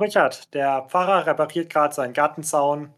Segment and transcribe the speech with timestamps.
[0.00, 2.92] Richard, der Pfarrer repariert gerade seinen Gartenzaun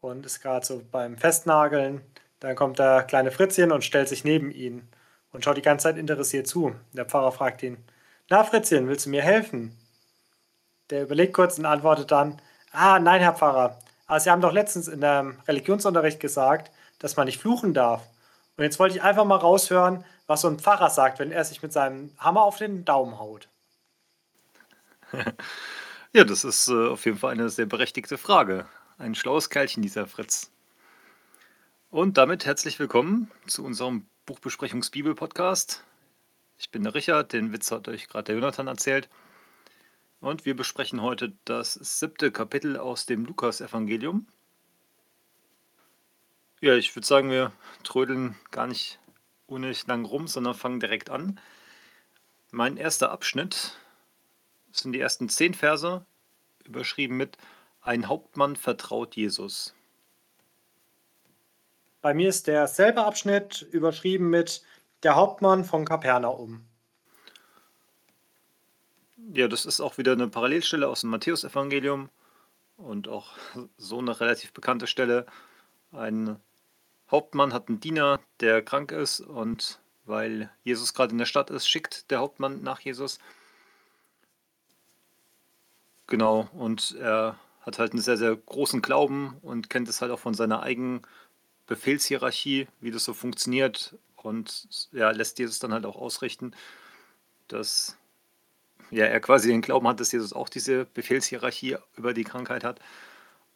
[0.00, 2.02] und ist gerade so beim Festnageln.
[2.40, 4.88] Dann kommt der kleine Fritzchen und stellt sich neben ihn
[5.32, 6.74] und schaut die ganze Zeit interessiert zu.
[6.92, 7.78] Der Pfarrer fragt ihn,
[8.28, 9.76] na Fritzchen, willst du mir helfen?
[10.90, 12.40] Der überlegt kurz und antwortet dann,
[12.72, 17.26] ah nein, Herr Pfarrer, aber Sie haben doch letztens in dem Religionsunterricht gesagt, dass man
[17.26, 18.08] nicht fluchen darf.
[18.56, 21.62] Und jetzt wollte ich einfach mal raushören, was so ein Pfarrer sagt, wenn er sich
[21.62, 23.48] mit seinem Hammer auf den Daumen haut.
[26.16, 28.68] Ja, das ist äh, auf jeden Fall eine sehr berechtigte Frage.
[28.98, 30.52] Ein schlaues Kerlchen, dieser Fritz.
[31.90, 35.82] Und damit herzlich willkommen zu unserem Buchbesprechungs-Bibel-Podcast.
[36.56, 39.08] Ich bin der Richard, den Witz hat euch gerade der Jonathan erzählt.
[40.20, 44.28] Und wir besprechen heute das siebte Kapitel aus dem Lukas-Evangelium.
[46.60, 47.50] Ja, ich würde sagen, wir
[47.82, 49.00] trödeln gar nicht
[49.48, 51.40] unnötig lang rum, sondern fangen direkt an.
[52.52, 53.76] Mein erster Abschnitt
[54.76, 56.04] sind die ersten zehn Verse,
[56.64, 57.36] überschrieben mit
[57.80, 59.74] Ein Hauptmann vertraut Jesus.
[62.00, 64.62] Bei mir ist derselbe Abschnitt überschrieben mit
[65.02, 66.66] Der Hauptmann von Kapernaum.
[69.32, 72.10] Ja, das ist auch wieder eine Parallelstelle aus dem Matthäusevangelium
[72.76, 73.32] und auch
[73.78, 75.26] so eine relativ bekannte Stelle.
[75.92, 76.38] Ein
[77.10, 81.68] Hauptmann hat einen Diener, der krank ist und weil Jesus gerade in der Stadt ist,
[81.68, 83.18] schickt der Hauptmann nach Jesus.
[86.06, 90.18] Genau, und er hat halt einen sehr, sehr großen Glauben und kennt es halt auch
[90.18, 91.02] von seiner eigenen
[91.66, 96.52] Befehlshierarchie, wie das so funktioniert und ja, lässt Jesus dann halt auch ausrichten,
[97.48, 97.96] dass
[98.90, 102.80] ja, er quasi den Glauben hat, dass Jesus auch diese Befehlshierarchie über die Krankheit hat.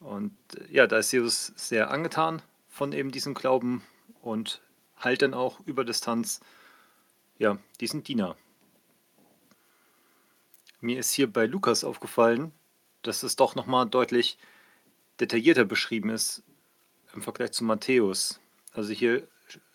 [0.00, 0.36] Und
[0.70, 3.82] ja, da ist Jesus sehr angetan von eben diesem Glauben
[4.22, 4.62] und
[5.02, 6.40] heilt dann auch über Distanz
[7.38, 8.36] ja, diesen Diener.
[10.80, 12.52] Mir ist hier bei Lukas aufgefallen,
[13.02, 14.38] dass es doch nochmal deutlich
[15.18, 16.42] detaillierter beschrieben ist
[17.14, 18.40] im Vergleich zu Matthäus.
[18.72, 19.26] Also hier,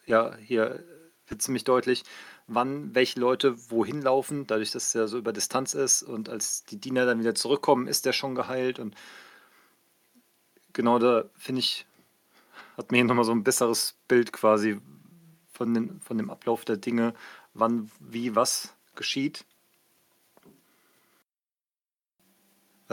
[0.06, 0.84] ja, hier
[1.28, 2.04] wird ziemlich deutlich,
[2.48, 6.64] wann welche Leute wohin laufen, dadurch, dass es ja so über Distanz ist und als
[6.66, 8.96] die Diener dann wieder zurückkommen, ist der schon geheilt und
[10.72, 11.86] genau da finde ich,
[12.78, 14.80] hat mir hier nochmal so ein besseres Bild quasi
[15.52, 17.14] von, den, von dem Ablauf der Dinge,
[17.54, 19.46] wann, wie, was geschieht.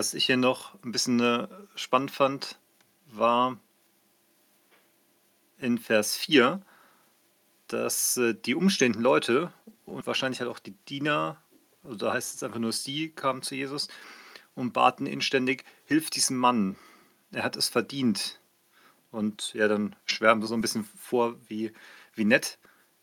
[0.00, 2.58] Was ich hier noch ein bisschen äh, spannend fand,
[3.04, 3.60] war
[5.58, 6.62] in Vers 4,
[7.66, 9.52] dass äh, die umstehenden Leute
[9.84, 11.36] und wahrscheinlich halt auch die Diener,
[11.84, 13.88] also da heißt es einfach nur sie, kamen zu Jesus
[14.54, 16.76] und baten inständig, hilf diesem Mann,
[17.30, 18.40] er hat es verdient.
[19.10, 21.74] Und ja, dann schwärmen wir so ein bisschen vor, wie,
[22.14, 22.58] wie nett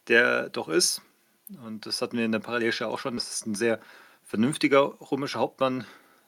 [0.08, 1.04] der doch ist.
[1.64, 3.14] Und das hatten wir in der Parallelschau auch schon.
[3.14, 3.80] Das ist ein sehr
[4.24, 5.86] vernünftiger römischer Hauptmann,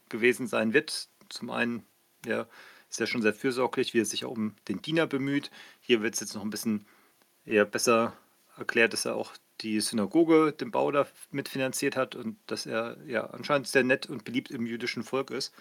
[0.09, 1.09] gewesen sein wird.
[1.29, 1.85] Zum einen
[2.25, 2.47] ja,
[2.89, 5.51] ist er schon sehr fürsorglich, wie er sich auch um den Diener bemüht.
[5.79, 6.85] Hier wird es jetzt noch ein bisschen
[7.45, 8.13] eher besser
[8.57, 13.25] erklärt, dass er auch die Synagoge, den Bau da mitfinanziert hat und dass er ja
[13.25, 15.53] anscheinend sehr nett und beliebt im jüdischen Volk ist.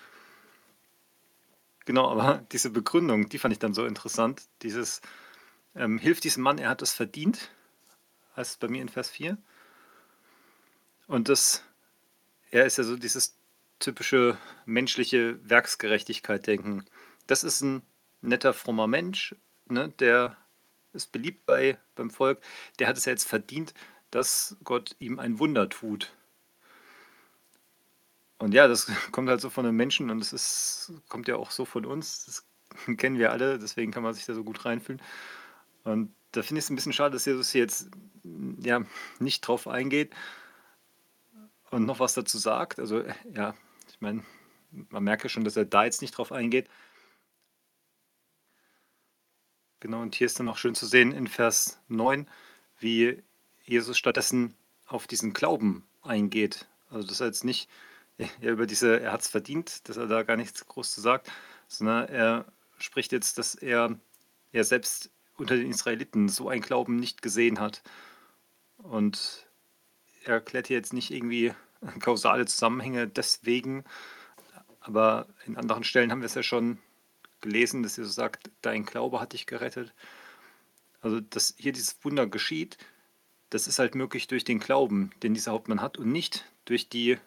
[1.85, 4.43] Genau, aber diese Begründung, die fand ich dann so interessant.
[4.63, 5.01] Dieses
[5.75, 7.51] ähm, hilft diesem Mann, er hat es verdient,
[8.37, 9.39] heißt es bei mir in Vers 4.
[11.07, 11.65] Und das,
[12.51, 13.38] er ist ja so dieses
[13.79, 16.85] typische menschliche Werksgerechtigkeit denken.
[17.27, 17.83] Das ist ein
[18.21, 19.35] netter, frommer Mensch,
[19.67, 20.37] ne, der
[20.93, 22.41] ist beliebt bei, beim Volk,
[22.79, 23.75] der hat es ja jetzt verdient,
[24.11, 26.13] dass Gott ihm ein Wunder tut.
[28.39, 31.65] Und ja, das kommt halt so von den Menschen und es kommt ja auch so
[31.65, 32.25] von uns.
[32.25, 32.47] Das
[32.97, 35.03] kennen wir alle, deswegen kann man sich da so gut reinfühlen.
[35.85, 37.89] Und da finde ich es ein bisschen schade, dass Jesus hier jetzt
[38.61, 38.83] ja,
[39.19, 40.15] nicht drauf eingeht
[41.71, 42.79] und noch was dazu sagt.
[42.79, 43.55] Also ja,
[43.91, 44.25] ich meine,
[44.71, 46.69] man merkt ja schon, dass er da jetzt nicht drauf eingeht.
[49.81, 52.29] Genau, und hier ist dann auch schön zu sehen in Vers 9,
[52.81, 53.23] wie
[53.63, 54.55] Jesus stattdessen
[54.87, 56.67] auf diesen Glauben eingeht.
[56.91, 57.69] Also, dass er jetzt nicht
[58.19, 61.31] er über diese, er hat es verdient, dass er da gar nichts groß zu sagt,
[61.69, 63.97] sondern er spricht jetzt, dass er
[64.53, 67.83] ja selbst unter den Israeliten so einen Glauben nicht gesehen hat.
[68.79, 69.47] Und
[70.25, 71.55] er erklärt hier jetzt nicht irgendwie
[72.01, 73.85] kausale Zusammenhänge deswegen.
[74.81, 76.79] Aber in anderen Stellen haben wir es ja schon
[77.41, 79.95] gelesen, dass Jesus sagt, dein Glaube hat dich gerettet.
[81.01, 82.79] Also, dass hier dieses Wunder geschieht,
[83.51, 87.19] das ist halt möglich durch den Glauben, den dieser Hauptmann hat und nicht durch die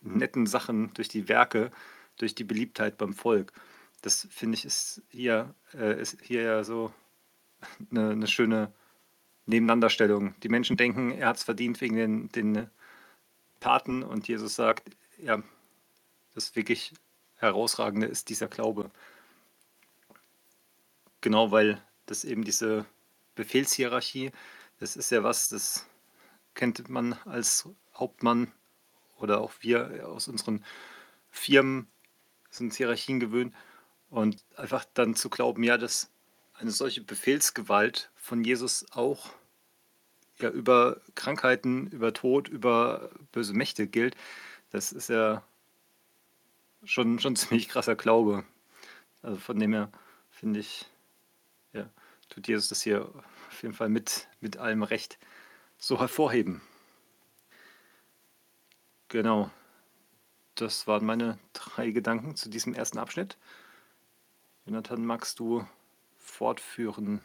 [0.00, 1.70] netten Sachen, durch die Werke,
[2.18, 3.52] durch die Beliebtheit beim Volk.
[4.02, 6.92] Das finde ich ist hier, äh, ist hier ja so
[7.90, 8.72] eine, eine, schöne
[9.46, 10.34] Nebeneinanderstellung.
[10.42, 12.70] Die Menschen denken, er hat es verdient wegen den, den
[13.60, 15.42] Taten und Jesus sagt, ja,
[16.34, 16.92] das wirklich
[17.36, 18.90] Herausragende ist dieser Glaube.
[21.20, 22.86] Genau, weil das eben diese
[23.34, 24.32] Befehlshierarchie,
[24.78, 25.86] das ist ja was, das
[26.54, 28.52] kennt man als Hauptmann
[29.18, 30.64] oder auch wir aus unseren
[31.30, 31.88] Firmen
[32.50, 33.54] sind Hierarchien gewöhnt.
[34.08, 36.10] Und einfach dann zu glauben, ja, dass
[36.54, 39.30] eine solche Befehlsgewalt von Jesus auch
[40.38, 44.16] ja, über Krankheiten, über Tod, über böse Mächte gilt,
[44.70, 45.42] das ist ja
[46.84, 48.44] schon, schon ziemlich krasser Glaube.
[49.22, 49.90] Also von dem her
[50.30, 50.86] finde ich,
[51.72, 51.88] ja,
[52.28, 53.06] tut Jesus das hier
[53.48, 55.18] auf jeden Fall mit, mit allem Recht
[55.78, 56.60] so hervorheben.
[59.08, 59.50] Genau.
[60.54, 63.36] Das waren meine drei Gedanken zu diesem ersten Abschnitt.
[64.64, 65.66] Jonathan, magst du
[66.18, 67.20] fortführen?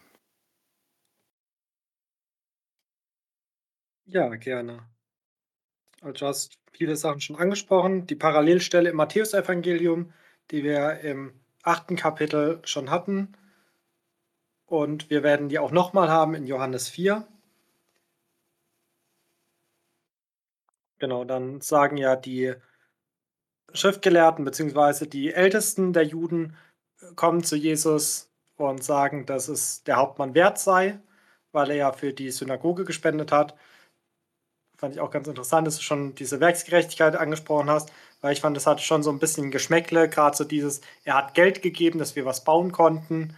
[4.06, 4.88] Ja, gerne.
[6.02, 8.06] Also du hast viele Sachen schon angesprochen.
[8.08, 10.14] Die Parallelstelle im Matthäusevangelium,
[10.52, 11.34] die wir im
[11.64, 13.36] achten Kapitel schon hatten.
[14.66, 17.28] Und wir werden die auch nochmal haben in Johannes 4.
[21.00, 22.54] Genau, dann sagen ja die
[23.74, 25.06] Schriftgelehrten bzw.
[25.08, 26.56] die Ältesten der Juden
[27.02, 31.00] äh, kommen zu Jesus und sagen, dass es der Hauptmann wert sei,
[31.52, 33.56] weil er ja für die Synagoge gespendet hat.
[34.82, 38.58] Fand ich auch ganz interessant, dass du schon diese Werksgerechtigkeit angesprochen hast, weil ich fand,
[38.58, 42.16] das hatte schon so ein bisschen Geschmäckle, gerade so dieses, er hat Geld gegeben, dass
[42.16, 43.36] wir was bauen konnten.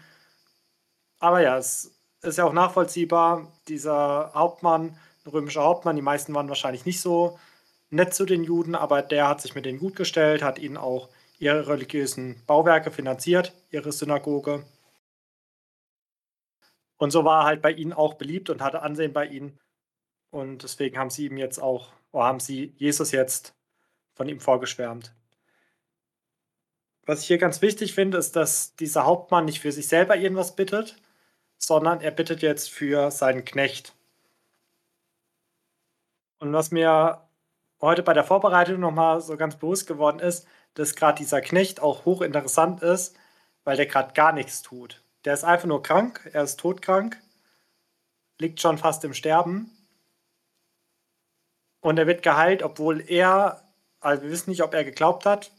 [1.19, 6.85] Aber ja, es ist ja auch nachvollziehbar, dieser Hauptmann, römischer Hauptmann, die meisten waren wahrscheinlich
[6.85, 7.37] nicht so
[7.89, 11.09] nett zu den Juden, aber der hat sich mit denen gut gestellt, hat ihnen auch
[11.39, 14.63] ihre religiösen Bauwerke finanziert, ihre Synagoge.
[16.95, 19.59] Und so war er halt bei ihnen auch beliebt und hatte Ansehen bei ihnen.
[20.33, 23.53] Und deswegen haben sie ihm jetzt auch, oder haben sie Jesus jetzt
[24.15, 25.13] von ihm vorgeschwärmt.
[27.05, 30.55] Was ich hier ganz wichtig finde, ist, dass dieser Hauptmann nicht für sich selber irgendwas
[30.55, 30.97] bittet,
[31.59, 33.93] sondern er bittet jetzt für seinen Knecht.
[36.39, 37.21] Und was mir
[37.79, 42.05] heute bei der Vorbereitung nochmal so ganz bewusst geworden ist, dass gerade dieser Knecht auch
[42.05, 43.15] hochinteressant ist,
[43.65, 45.03] weil der gerade gar nichts tut.
[45.25, 47.21] Der ist einfach nur krank, er ist todkrank,
[48.39, 49.69] liegt schon fast im Sterben.
[51.83, 53.61] Und er wird geheilt, obwohl er,
[53.99, 55.51] also wir wissen nicht, ob er geglaubt hat,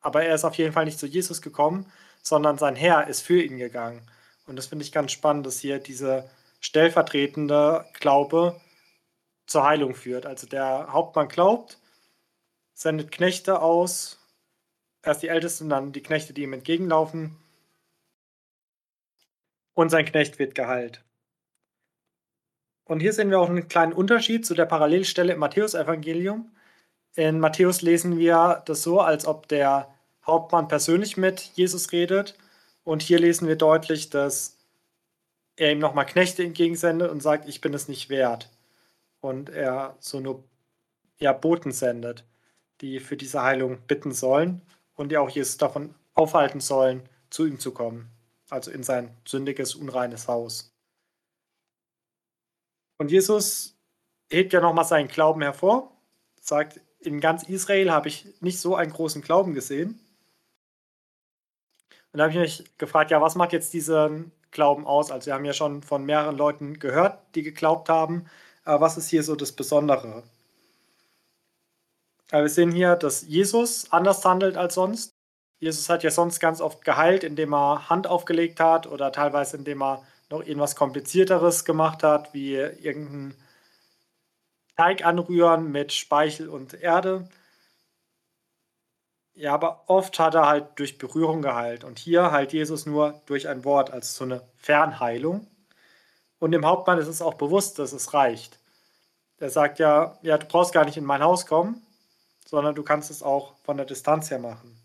[0.00, 1.90] aber er ist auf jeden Fall nicht zu Jesus gekommen,
[2.22, 4.08] sondern sein Herr ist für ihn gegangen.
[4.46, 8.60] Und das finde ich ganz spannend, dass hier diese stellvertretende Glaube
[9.46, 10.26] zur Heilung führt.
[10.26, 11.78] Also der Hauptmann glaubt,
[12.72, 14.24] sendet Knechte aus,
[15.02, 17.36] erst die Ältesten, dann die Knechte, die ihm entgegenlaufen.
[19.74, 21.04] Und sein Knecht wird geheilt.
[22.88, 26.50] Und hier sehen wir auch einen kleinen Unterschied zu der Parallelstelle im Matthäusevangelium.
[27.14, 29.94] In Matthäus lesen wir das so, als ob der
[30.26, 32.36] Hauptmann persönlich mit Jesus redet.
[32.84, 34.56] Und hier lesen wir deutlich, dass
[35.56, 38.48] er ihm nochmal Knechte entgegensendet und sagt, ich bin es nicht wert
[39.20, 40.44] und er so nur
[41.18, 42.24] ja, Boten sendet,
[42.80, 44.62] die für diese Heilung bitten sollen
[44.94, 48.08] und die auch Jesus davon aufhalten sollen, zu ihm zu kommen,
[48.48, 50.72] also in sein sündiges, unreines Haus.
[52.98, 53.76] Und Jesus
[54.30, 55.96] hebt ja nochmal seinen Glauben hervor,
[56.40, 60.00] sagt, in ganz Israel habe ich nicht so einen großen Glauben gesehen.
[62.12, 65.10] Und da habe ich mich gefragt, ja, was macht jetzt diesen Glauben aus?
[65.10, 68.26] Also wir haben ja schon von mehreren Leuten gehört, die geglaubt haben,
[68.64, 70.24] aber was ist hier so das Besondere?
[72.30, 75.12] Aber wir sehen hier, dass Jesus anders handelt als sonst.
[75.60, 79.82] Jesus hat ja sonst ganz oft geheilt, indem er Hand aufgelegt hat oder teilweise indem
[79.82, 83.34] er noch irgendwas Komplizierteres gemacht hat, wie irgendeinen
[84.76, 87.28] Teig anrühren mit Speichel und Erde.
[89.34, 91.84] Ja, aber oft hat er halt durch Berührung geheilt.
[91.84, 95.46] Und hier heilt Jesus nur durch ein Wort, als so eine Fernheilung.
[96.38, 98.58] Und dem Hauptmann ist es auch bewusst, dass es reicht.
[99.40, 101.86] Der sagt ja, ja, du brauchst gar nicht in mein Haus kommen,
[102.44, 104.76] sondern du kannst es auch von der Distanz her machen.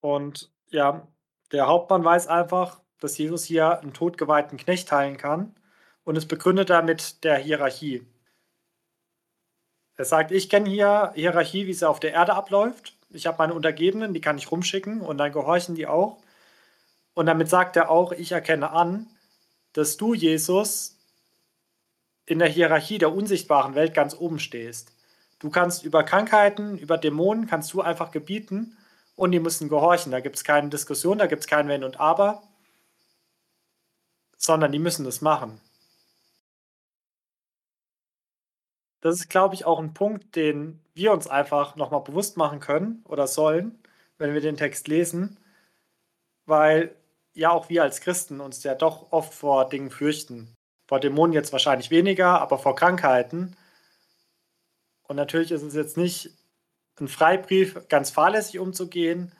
[0.00, 1.06] Und ja,
[1.52, 5.54] der Hauptmann weiß einfach, dass Jesus hier einen totgeweihten Knecht heilen kann
[6.04, 8.06] und es begründet er mit der Hierarchie.
[9.96, 12.96] Er sagt, ich kenne hier Hierarchie, wie sie auf der Erde abläuft.
[13.10, 16.18] Ich habe meine Untergebenen, die kann ich rumschicken und dann gehorchen die auch.
[17.14, 19.08] Und damit sagt er auch, ich erkenne an,
[19.72, 20.96] dass du, Jesus,
[22.24, 24.92] in der Hierarchie der unsichtbaren Welt ganz oben stehst.
[25.38, 28.76] Du kannst über Krankheiten, über Dämonen, kannst du einfach gebieten
[29.20, 30.12] und die müssen gehorchen.
[30.12, 32.42] Da gibt es keine Diskussion, da gibt es kein Wenn und Aber,
[34.38, 35.60] sondern die müssen das machen.
[39.02, 43.04] Das ist, glaube ich, auch ein Punkt, den wir uns einfach nochmal bewusst machen können
[43.06, 43.78] oder sollen,
[44.16, 45.38] wenn wir den Text lesen,
[46.46, 46.94] weil
[47.34, 50.54] ja auch wir als Christen uns ja doch oft vor Dingen fürchten.
[50.88, 53.54] Vor Dämonen jetzt wahrscheinlich weniger, aber vor Krankheiten.
[55.02, 56.30] Und natürlich ist es jetzt nicht
[57.00, 59.32] ein Freibrief, ganz fahrlässig umzugehen,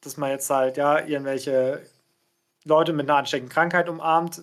[0.00, 1.82] dass man jetzt halt ja irgendwelche
[2.64, 4.42] Leute mit einer ansteckenden Krankheit umarmt.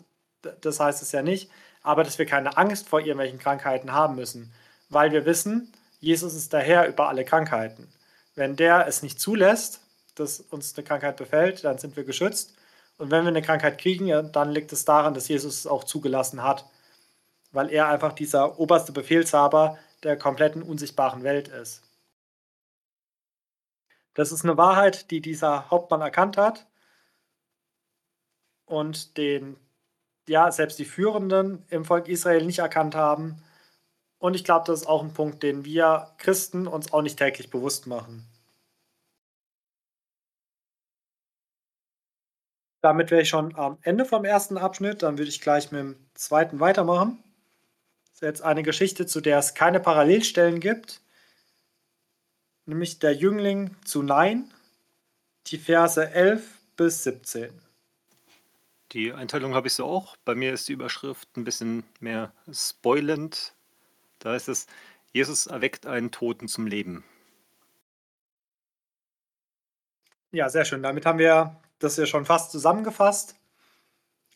[0.62, 1.50] Das heißt es ja nicht.
[1.82, 4.54] Aber dass wir keine Angst vor irgendwelchen Krankheiten haben müssen,
[4.90, 7.92] weil wir wissen, Jesus ist der Herr über alle Krankheiten.
[8.36, 9.82] Wenn der es nicht zulässt,
[10.16, 12.56] dass uns eine Krankheit befällt, dann sind wir geschützt.
[12.98, 16.44] Und wenn wir eine Krankheit kriegen, dann liegt es daran, dass Jesus es auch zugelassen
[16.44, 16.66] hat,
[17.52, 21.84] weil er einfach dieser oberste Befehlshaber der kompletten unsichtbaren Welt ist.
[24.14, 26.68] Das ist eine Wahrheit, die dieser Hauptmann erkannt hat
[28.66, 29.58] und den
[30.28, 33.44] ja selbst die Führenden im Volk Israel nicht erkannt haben.
[34.20, 37.50] Und ich glaube, das ist auch ein Punkt, den wir Christen uns auch nicht täglich
[37.50, 38.26] bewusst machen.
[42.82, 45.04] Damit wäre ich schon am Ende vom ersten Abschnitt.
[45.04, 47.24] Dann würde ich gleich mit dem zweiten weitermachen.
[48.24, 51.02] Jetzt eine Geschichte, zu der es keine Parallelstellen gibt.
[52.66, 54.52] Nämlich der Jüngling zu Nein,
[55.48, 56.42] die Verse 11
[56.78, 57.52] bis 17.
[58.94, 60.16] Die Einteilung habe ich so auch.
[60.24, 63.54] Bei mir ist die Überschrift ein bisschen mehr spoilend.
[64.20, 64.68] Da ist es,
[65.12, 67.04] Jesus erweckt einen Toten zum Leben.
[70.32, 70.82] Ja, sehr schön.
[70.82, 73.36] Damit haben wir das ja schon fast zusammengefasst.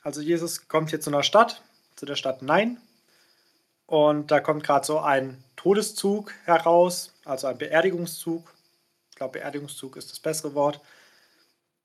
[0.02, 1.64] Also Jesus kommt hier zu einer Stadt,
[1.96, 2.82] zu der Stadt Nein.
[3.88, 8.54] Und da kommt gerade so ein Todeszug heraus, also ein Beerdigungszug.
[9.10, 10.82] Ich glaube, Beerdigungszug ist das bessere Wort,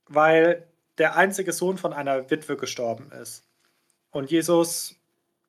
[0.08, 0.66] weil
[0.98, 3.44] der einzige Sohn von einer Witwe gestorben ist.
[4.10, 4.96] Und Jesus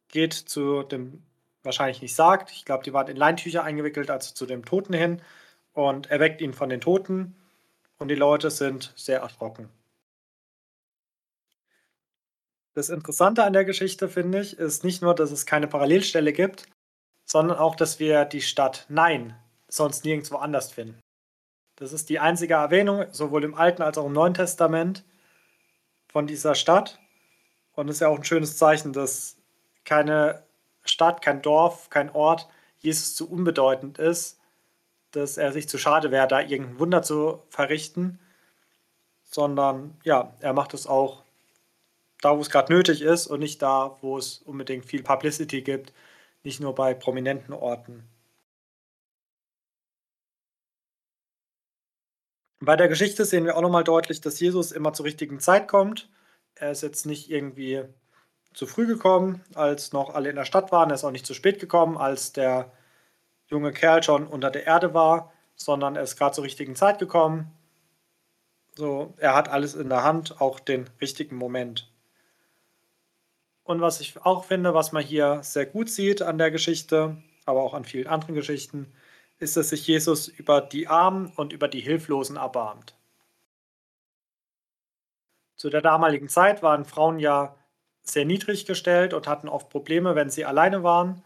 [0.08, 1.24] geht zu dem,
[1.64, 5.22] wahrscheinlich nicht sagt, ich glaube, die waren in Leintücher eingewickelt, also zu dem Toten hin
[5.74, 7.36] und erweckt ihn von den Toten.
[7.98, 9.70] Und die Leute sind sehr erschrocken.
[12.74, 16.68] Das Interessante an der Geschichte, finde ich, ist nicht nur, dass es keine Parallelstelle gibt,
[17.26, 19.36] sondern auch, dass wir die Stadt Nein
[19.68, 21.00] sonst nirgendwo anders finden.
[21.76, 25.04] Das ist die einzige Erwähnung, sowohl im Alten als auch im Neuen Testament,
[26.08, 27.00] von dieser Stadt.
[27.74, 29.36] Und es ist ja auch ein schönes Zeichen, dass
[29.84, 30.44] keine
[30.86, 34.40] Stadt, kein Dorf, kein Ort Jesus zu unbedeutend ist,
[35.12, 38.20] dass er sich zu schade wäre, da irgendein Wunder zu verrichten,
[39.24, 41.23] sondern ja, er macht es auch
[42.24, 45.94] da, wo es gerade nötig ist und nicht da, wo es unbedingt viel Publicity gibt,
[46.44, 48.04] nicht nur bei prominenten Orten.
[52.60, 56.10] Bei der Geschichte sehen wir auch nochmal deutlich, dass Jesus immer zur richtigen Zeit kommt.
[56.56, 57.84] Er ist jetzt nicht irgendwie
[58.54, 60.90] zu früh gekommen, als noch alle in der Stadt waren.
[60.90, 62.72] Er ist auch nicht zu spät gekommen, als der
[63.48, 67.52] junge Kerl schon unter der Erde war, sondern er ist gerade zur richtigen Zeit gekommen.
[68.76, 71.93] So, er hat alles in der Hand, auch den richtigen Moment.
[73.64, 77.64] Und was ich auch finde, was man hier sehr gut sieht an der Geschichte, aber
[77.64, 78.92] auch an vielen anderen Geschichten,
[79.40, 82.96] ist, dass sich Jesus über die Armen und über die Hilflosen erbarmt.
[85.56, 87.56] Zu der damaligen Zeit waren Frauen ja
[88.04, 91.24] sehr niedrig gestellt und hatten oft Probleme, wenn sie alleine waren.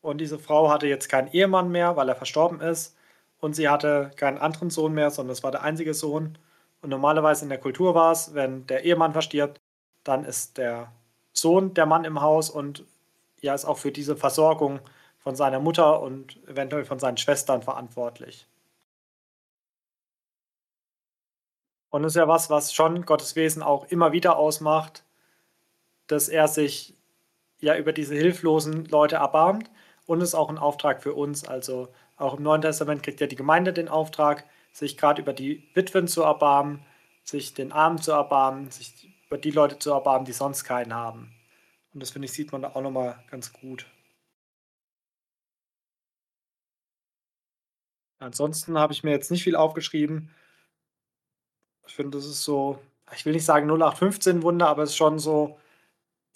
[0.00, 2.96] Und diese Frau hatte jetzt keinen Ehemann mehr, weil er verstorben ist.
[3.38, 6.38] Und sie hatte keinen anderen Sohn mehr, sondern es war der einzige Sohn.
[6.80, 9.60] Und normalerweise in der Kultur war es, wenn der Ehemann verstirbt,
[10.04, 10.92] dann ist der
[11.38, 12.84] Sohn der Mann im Haus und
[13.40, 14.80] ja, ist auch für diese Versorgung
[15.18, 18.46] von seiner Mutter und eventuell von seinen Schwestern verantwortlich.
[21.90, 25.04] Und das ist ja was, was schon Gottes Wesen auch immer wieder ausmacht,
[26.06, 26.94] dass er sich
[27.58, 29.70] ja über diese hilflosen Leute erbarmt
[30.06, 31.46] und ist auch ein Auftrag für uns.
[31.46, 35.68] Also auch im Neuen Testament kriegt ja die Gemeinde den Auftrag, sich gerade über die
[35.74, 36.84] Witwen zu erbarmen,
[37.24, 41.32] sich den Armen zu erbarmen, sich über die Leute zu erbarmen, die sonst keinen haben.
[41.92, 43.86] Und das finde ich, sieht man da auch nochmal ganz gut.
[48.18, 50.30] Ansonsten habe ich mir jetzt nicht viel aufgeschrieben.
[51.86, 52.78] Ich finde, das ist so,
[53.14, 55.58] ich will nicht sagen 0815 Wunder, aber es ist schon so,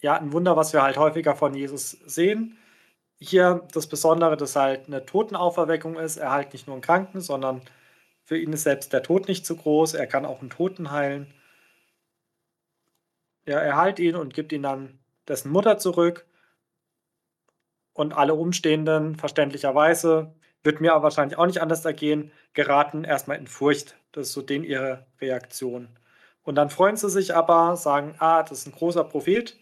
[0.01, 2.57] ja, ein Wunder, was wir halt häufiger von Jesus sehen.
[3.19, 6.17] Hier das Besondere, dass halt eine Totenauferweckung ist.
[6.17, 7.63] Er heilt nicht nur einen Kranken, sondern
[8.25, 9.95] für ihn ist selbst der Tod nicht zu groß.
[9.95, 11.33] Er kann auch einen Toten heilen
[13.47, 16.27] ja, er heilt ihn und gibt ihn dann dessen Mutter zurück.
[17.93, 23.47] Und alle Umstehenden, verständlicherweise, wird mir aber wahrscheinlich auch nicht anders ergehen, geraten erstmal in
[23.47, 23.97] Furcht.
[24.13, 25.89] Das ist so denen ihre Reaktion.
[26.43, 29.59] Und dann freuen sie sich aber, sagen, ah, das ist ein großer Prophet,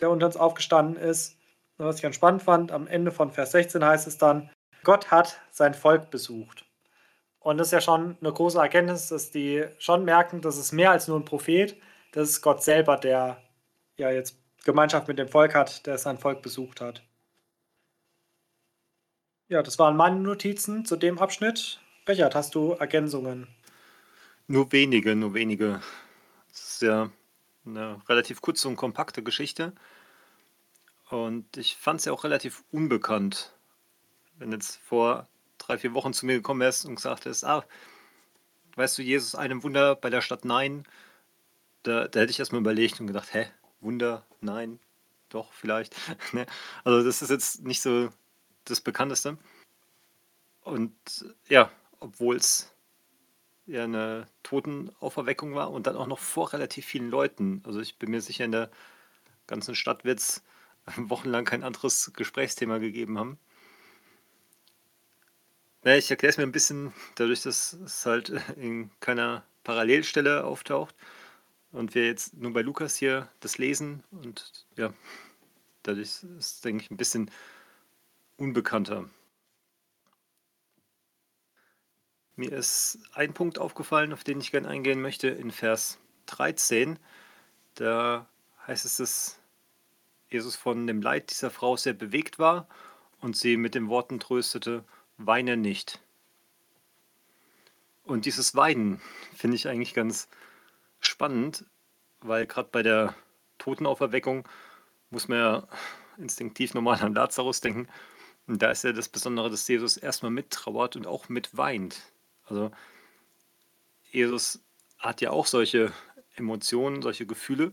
[0.00, 1.36] der unter uns aufgestanden ist.
[1.78, 4.50] was ich ganz spannend fand, am Ende von Vers 16 heißt es dann,
[4.82, 6.64] Gott hat sein Volk besucht.
[7.40, 10.90] Und das ist ja schon eine große Erkenntnis, dass die schon merken, das ist mehr
[10.90, 11.76] als nur ein Prophet,
[12.16, 13.42] das ist Gott selber, der
[13.98, 17.02] ja jetzt Gemeinschaft mit dem Volk hat, der sein Volk besucht hat.
[19.48, 21.78] Ja, das waren meine Notizen zu dem Abschnitt.
[22.08, 23.48] Richard, hast du Ergänzungen?
[24.46, 25.82] Nur wenige, nur wenige.
[26.50, 27.10] Es ist ja
[27.66, 29.74] eine relativ kurze und kompakte Geschichte.
[31.10, 33.54] Und ich fand sie auch relativ unbekannt.
[34.38, 37.66] Wenn jetzt vor drei, vier Wochen zu mir gekommen wärst und gesagt hättest, ah,
[38.76, 40.86] weißt du, Jesus, einem Wunder bei der Stadt Nein,
[41.86, 43.46] da, da hätte ich erstmal überlegt und gedacht, hä,
[43.80, 44.80] Wunder, nein,
[45.28, 45.94] doch, vielleicht.
[46.32, 46.46] Ne?
[46.84, 48.10] also das ist jetzt nicht so
[48.64, 49.38] das Bekannteste.
[50.62, 50.92] Und
[51.48, 52.72] ja, obwohl es
[53.66, 57.62] ja eine Totenauferweckung war und dann auch noch vor relativ vielen Leuten.
[57.64, 58.70] Also ich bin mir sicher, in der
[59.46, 60.42] ganzen Stadt wird es
[60.96, 63.38] wochenlang kein anderes Gesprächsthema gegeben haben.
[65.84, 70.96] Ja, ich erkläre es mir ein bisschen dadurch, dass es halt in keiner Parallelstelle auftaucht
[71.76, 74.92] und wir jetzt nur bei Lukas hier das lesen und ja,
[75.82, 77.30] dadurch ist es, denke ich, ein bisschen
[78.38, 79.08] unbekannter.
[82.34, 86.98] Mir ist ein Punkt aufgefallen, auf den ich gerne eingehen möchte, in Vers 13.
[87.74, 88.26] Da
[88.66, 89.40] heißt es, dass
[90.28, 92.68] Jesus von dem Leid dieser Frau sehr bewegt war
[93.20, 94.84] und sie mit den Worten tröstete,
[95.18, 96.00] weine nicht.
[98.04, 99.00] Und dieses Weinen
[99.34, 100.28] finde ich eigentlich ganz
[101.06, 101.64] spannend,
[102.20, 103.14] weil gerade bei der
[103.58, 104.48] Totenauferweckung
[105.10, 105.68] muss man ja
[106.18, 107.88] instinktiv normal an Lazarus denken.
[108.46, 112.00] Und da ist ja das Besondere, dass Jesus erstmal mittrauert und auch mitweint.
[112.44, 112.70] Also
[114.10, 114.62] Jesus
[114.98, 115.92] hat ja auch solche
[116.36, 117.72] Emotionen, solche Gefühle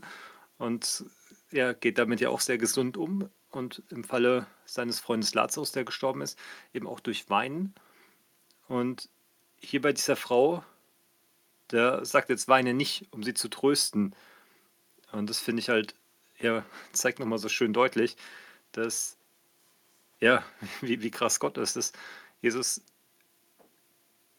[0.58, 1.06] und
[1.52, 5.86] er geht damit ja auch sehr gesund um und im Falle seines Freundes Lazarus, der
[5.86, 6.40] gestorben ist,
[6.74, 7.74] eben auch durch Weinen.
[8.68, 9.10] Und
[9.58, 10.64] hier bei dieser Frau,
[11.72, 14.16] der sagt jetzt weine nicht, um sie zu trösten.
[15.12, 15.96] Und das finde ich halt,
[16.40, 18.18] ja, zeigt nochmal so schön deutlich,
[18.72, 19.18] dass,
[20.20, 20.44] ja,
[20.82, 21.94] wie, wie krass Gott ist, dass
[22.42, 22.82] Jesus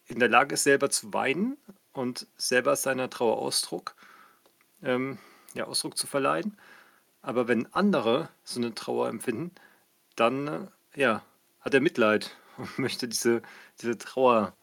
[0.06, 1.56] in der Lage ist, selber zu weinen
[1.92, 3.94] und selber seiner Trauer Ausdruck,
[4.82, 5.18] ähm,
[5.54, 6.58] ja, Ausdruck zu verleihen.
[7.22, 9.52] Aber wenn andere so eine Trauer empfinden,
[10.14, 11.24] dann äh, ja,
[11.60, 13.42] hat er Mitleid und möchte diese,
[13.80, 14.54] diese Trauer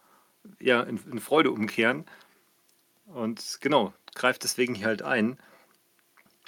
[0.59, 2.05] ja, in, in Freude umkehren.
[3.13, 5.37] Und genau, greift deswegen hier halt ein.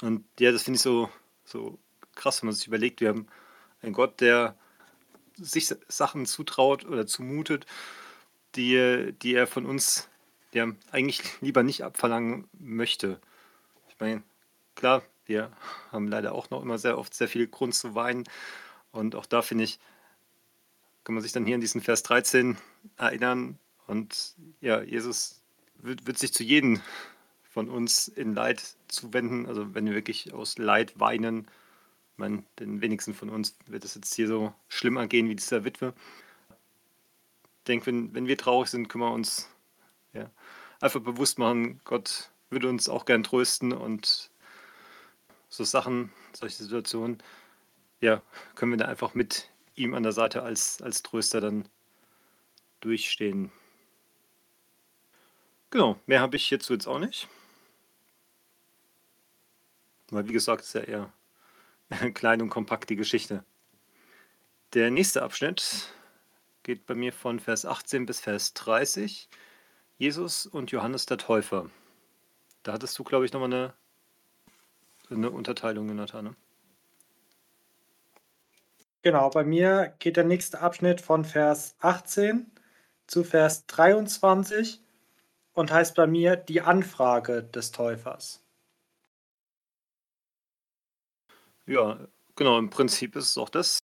[0.02, 1.10] Und ja, das finde ich so,
[1.46, 1.78] so
[2.16, 3.28] krass, wenn man sich überlegt, wir haben
[3.82, 4.56] einen Gott, der
[5.36, 7.66] sich Sachen zutraut oder zumutet
[8.56, 10.10] die, die er von uns
[10.54, 13.20] ja, eigentlich lieber nicht abverlangen möchte.
[13.90, 14.24] Ich meine,
[14.76, 15.52] klar, wir
[15.92, 18.26] haben leider auch noch immer sehr oft sehr viel Grund zu weinen.
[18.92, 19.80] Und auch da finde ich,
[21.04, 22.58] kann man sich dann hier in diesen Vers 13
[22.98, 23.58] erinnern.
[23.88, 25.43] Und ja, Jesus
[25.84, 26.82] wird, wird sich zu jedem
[27.44, 29.46] von uns in Leid zuwenden.
[29.46, 31.48] Also wenn wir wirklich aus Leid weinen,
[32.14, 35.64] ich meine, den wenigsten von uns wird es jetzt hier so schlimm ergehen wie dieser
[35.64, 35.94] Witwe
[37.68, 39.50] denke, wenn, wenn wir traurig sind, können wir uns
[40.14, 40.30] ja,
[40.80, 44.30] einfach bewusst machen, Gott würde uns auch gern trösten und
[45.50, 47.22] so Sachen, solche Situationen,
[48.02, 48.22] ja,
[48.56, 51.68] können wir da einfach mit ihm an der Seite als, als Tröster dann
[52.82, 53.52] durchstehen.
[55.74, 57.28] Genau, mehr habe ich hierzu jetzt auch nicht.
[60.12, 61.12] Weil, wie gesagt, ist ja eher
[62.14, 63.44] klein und kompakt die Geschichte.
[64.76, 65.92] Der nächste Abschnitt
[66.62, 69.28] geht bei mir von Vers 18 bis Vers 30.
[69.98, 71.72] Jesus und Johannes der Täufer.
[72.62, 73.74] Da hattest du, glaube ich, nochmal eine,
[75.10, 76.26] eine Unterteilung, Jonathan.
[76.26, 76.36] Ne?
[79.02, 82.52] Genau, bei mir geht der nächste Abschnitt von Vers 18
[83.08, 84.83] zu Vers 23
[85.54, 88.44] und heißt bei mir die Anfrage des Täufers.
[91.66, 91.98] Ja,
[92.36, 93.80] genau, im Prinzip ist es auch das.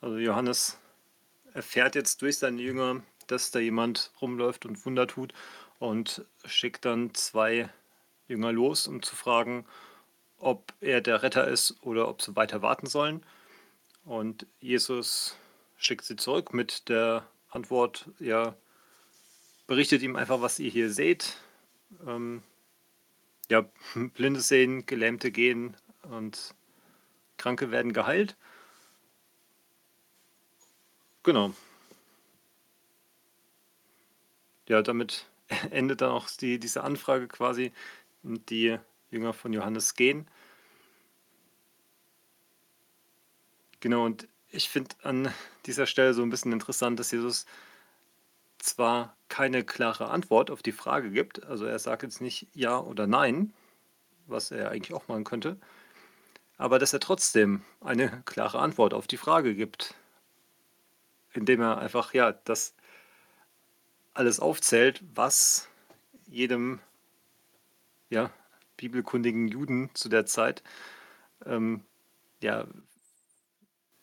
[0.00, 0.78] Also Johannes
[1.52, 5.32] erfährt jetzt durch seine Jünger, dass da jemand rumläuft und Wunder tut
[5.78, 7.68] und schickt dann zwei
[8.28, 9.66] Jünger los, um zu fragen,
[10.38, 13.24] ob er der Retter ist oder ob sie weiter warten sollen.
[14.04, 15.36] Und Jesus
[15.76, 18.54] schickt sie zurück mit der Antwort, ja,
[19.66, 21.36] berichtet ihm einfach, was ihr hier seht.
[22.06, 22.42] Ähm,
[23.50, 23.62] ja,
[24.14, 26.54] Blinde sehen, Gelähmte gehen und
[27.36, 28.36] Kranke werden geheilt.
[31.22, 31.54] Genau.
[34.68, 35.26] Ja, damit
[35.70, 37.72] endet dann auch die, diese Anfrage quasi.
[38.22, 38.78] Die
[39.10, 40.28] Jünger von Johannes gehen.
[43.80, 45.34] Genau, und ich finde an
[45.66, 47.46] dieser Stelle so ein bisschen interessant, dass Jesus
[48.58, 53.06] zwar keine klare Antwort auf die Frage gibt, also er sagt jetzt nicht ja oder
[53.06, 53.54] nein,
[54.26, 55.56] was er eigentlich auch machen könnte,
[56.58, 59.94] aber dass er trotzdem eine klare Antwort auf die Frage gibt,
[61.32, 62.74] indem er einfach ja das
[64.12, 65.66] alles aufzählt, was
[66.26, 66.78] jedem
[68.10, 68.30] ja,
[68.76, 70.62] bibelkundigen Juden zu der Zeit
[71.46, 71.82] ähm,
[72.42, 72.66] ja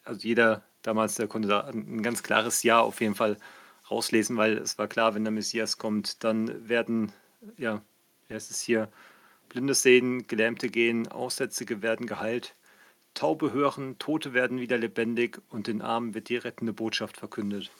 [0.06, 3.38] also jeder damals, der konnte da ein ganz klares Ja auf jeden Fall
[3.91, 7.12] rauslesen, weil es war klar, wenn der Messias kommt, dann werden,
[7.58, 7.82] ja,
[8.28, 8.89] wie heißt es hier,
[9.49, 12.56] Blinde sehen, Gelähmte gehen, Aussätzige werden geheilt,
[13.13, 17.71] Taube hören, Tote werden wieder lebendig und den Armen wird die rettende Botschaft verkündet.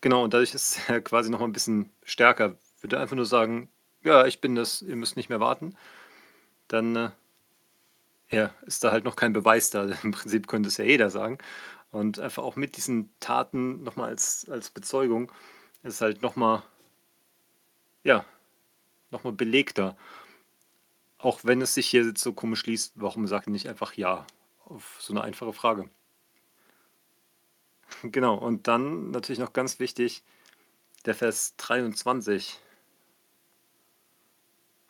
[0.00, 2.58] Genau, und dadurch ist er quasi noch ein bisschen stärker.
[2.80, 3.70] Würde einfach nur sagen,
[4.02, 5.76] ja, ich bin das, ihr müsst nicht mehr warten.
[6.68, 7.10] Dann äh,
[8.30, 9.84] ja, ist da halt noch kein Beweis da.
[10.02, 11.38] Im Prinzip könnte es ja jeder sagen.
[11.90, 15.30] Und einfach auch mit diesen Taten nochmal als, als Bezeugung
[15.84, 16.62] ist halt nochmal,
[18.02, 18.24] ja,
[19.10, 19.96] nochmal belegter.
[21.18, 24.26] Auch wenn es sich hier so komisch liest, warum sagt er nicht einfach Ja
[24.64, 25.88] auf so eine einfache Frage?
[28.02, 30.24] Genau, und dann natürlich noch ganz wichtig,
[31.06, 32.58] der Vers 23.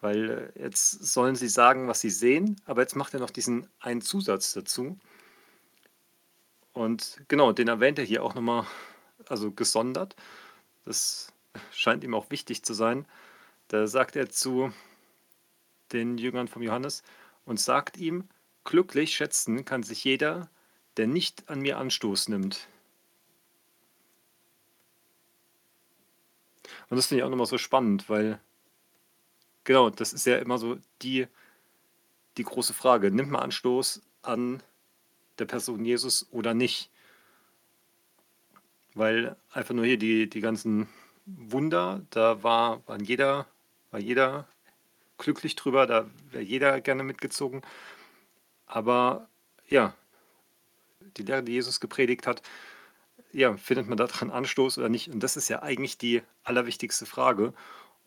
[0.05, 3.71] Weil äh, jetzt sollen sie sagen, was sie sehen, aber jetzt macht er noch diesen
[3.81, 4.99] einen Zusatz dazu.
[6.75, 8.67] Und genau, den erwähnt er hier auch nochmal,
[9.31, 10.14] also gesondert.
[10.85, 11.33] Das
[11.71, 13.07] scheint ihm auch wichtig zu sein.
[13.69, 14.75] Da sagt er zu
[15.93, 17.03] den Jüngern von Johannes
[17.47, 18.29] und sagt ihm,
[18.64, 20.51] glücklich schätzen kann sich jeder,
[20.99, 22.69] der nicht an mir Anstoß nimmt.
[26.90, 28.38] Und das finde ich auch nochmal so spannend, weil
[29.64, 31.27] Genau, das ist ja immer so die,
[32.37, 33.11] die große Frage.
[33.11, 34.62] Nimmt man Anstoß an
[35.38, 36.90] der Person Jesus oder nicht?
[38.94, 40.88] Weil einfach nur hier die, die ganzen
[41.27, 43.46] Wunder, da war, waren jeder,
[43.90, 44.46] war jeder
[45.18, 47.62] glücklich drüber, da wäre jeder gerne mitgezogen.
[48.66, 49.29] Aber
[49.68, 49.94] ja,
[51.16, 52.42] die Lehre, die Jesus gepredigt hat,
[53.33, 55.09] ja, findet man daran Anstoß oder nicht?
[55.09, 57.53] Und das ist ja eigentlich die allerwichtigste Frage.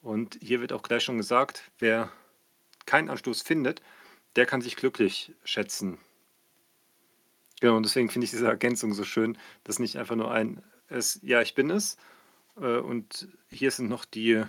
[0.07, 2.09] Und hier wird auch gleich schon gesagt, wer
[2.85, 3.81] keinen Anstoß findet,
[4.37, 5.97] der kann sich glücklich schätzen.
[7.59, 11.19] Genau, und deswegen finde ich diese Ergänzung so schön, dass nicht einfach nur ein es,
[11.23, 11.97] ja, ich bin es
[12.55, 14.45] äh, und hier sind noch die,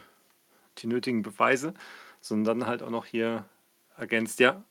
[0.79, 1.75] die nötigen Beweise,
[2.21, 3.45] sondern dann halt auch noch hier
[3.97, 4.63] ergänzt, ja,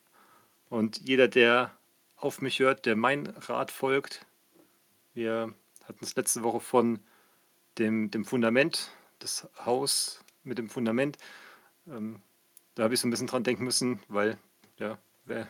[0.70, 1.78] und jeder, der
[2.16, 4.26] auf mich hört, der mein Rat folgt,
[5.14, 7.02] wir hatten es letzte Woche von
[7.78, 11.18] dem, dem Fundament des Haus mit dem Fundament.
[11.88, 12.22] Ähm,
[12.76, 14.38] da habe ich so ein bisschen dran denken müssen, weil
[14.78, 15.48] ja, wer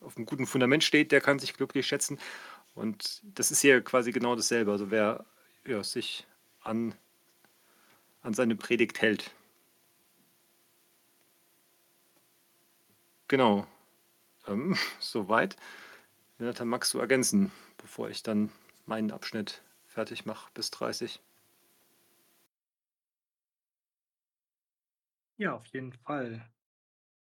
[0.00, 2.18] auf einem guten Fundament steht, der kann sich glücklich schätzen.
[2.74, 4.70] Und das ist hier quasi genau dasselbe.
[4.70, 5.24] Also wer
[5.66, 6.26] ja, sich
[6.62, 6.94] an,
[8.22, 9.32] an seine Predigt hält.
[13.28, 13.66] Genau.
[14.46, 15.56] Ähm, soweit.
[16.38, 18.52] Jonathan, magst du ergänzen, bevor ich dann
[18.84, 21.20] meinen Abschnitt fertig mache bis 30?
[25.38, 26.42] Ja, auf jeden Fall.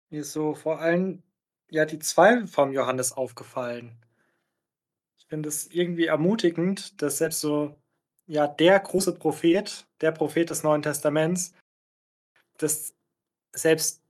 [0.10, 1.24] Mir ist so vor allem,
[1.70, 3.98] ja, die Zweifel vom Johannes aufgefallen.
[5.18, 7.76] Ich finde es irgendwie ermutigend, dass selbst so,
[8.28, 11.54] ja, der große Prophet, der Prophet des Neuen Testaments,
[12.58, 12.94] dass
[13.54, 14.04] selbst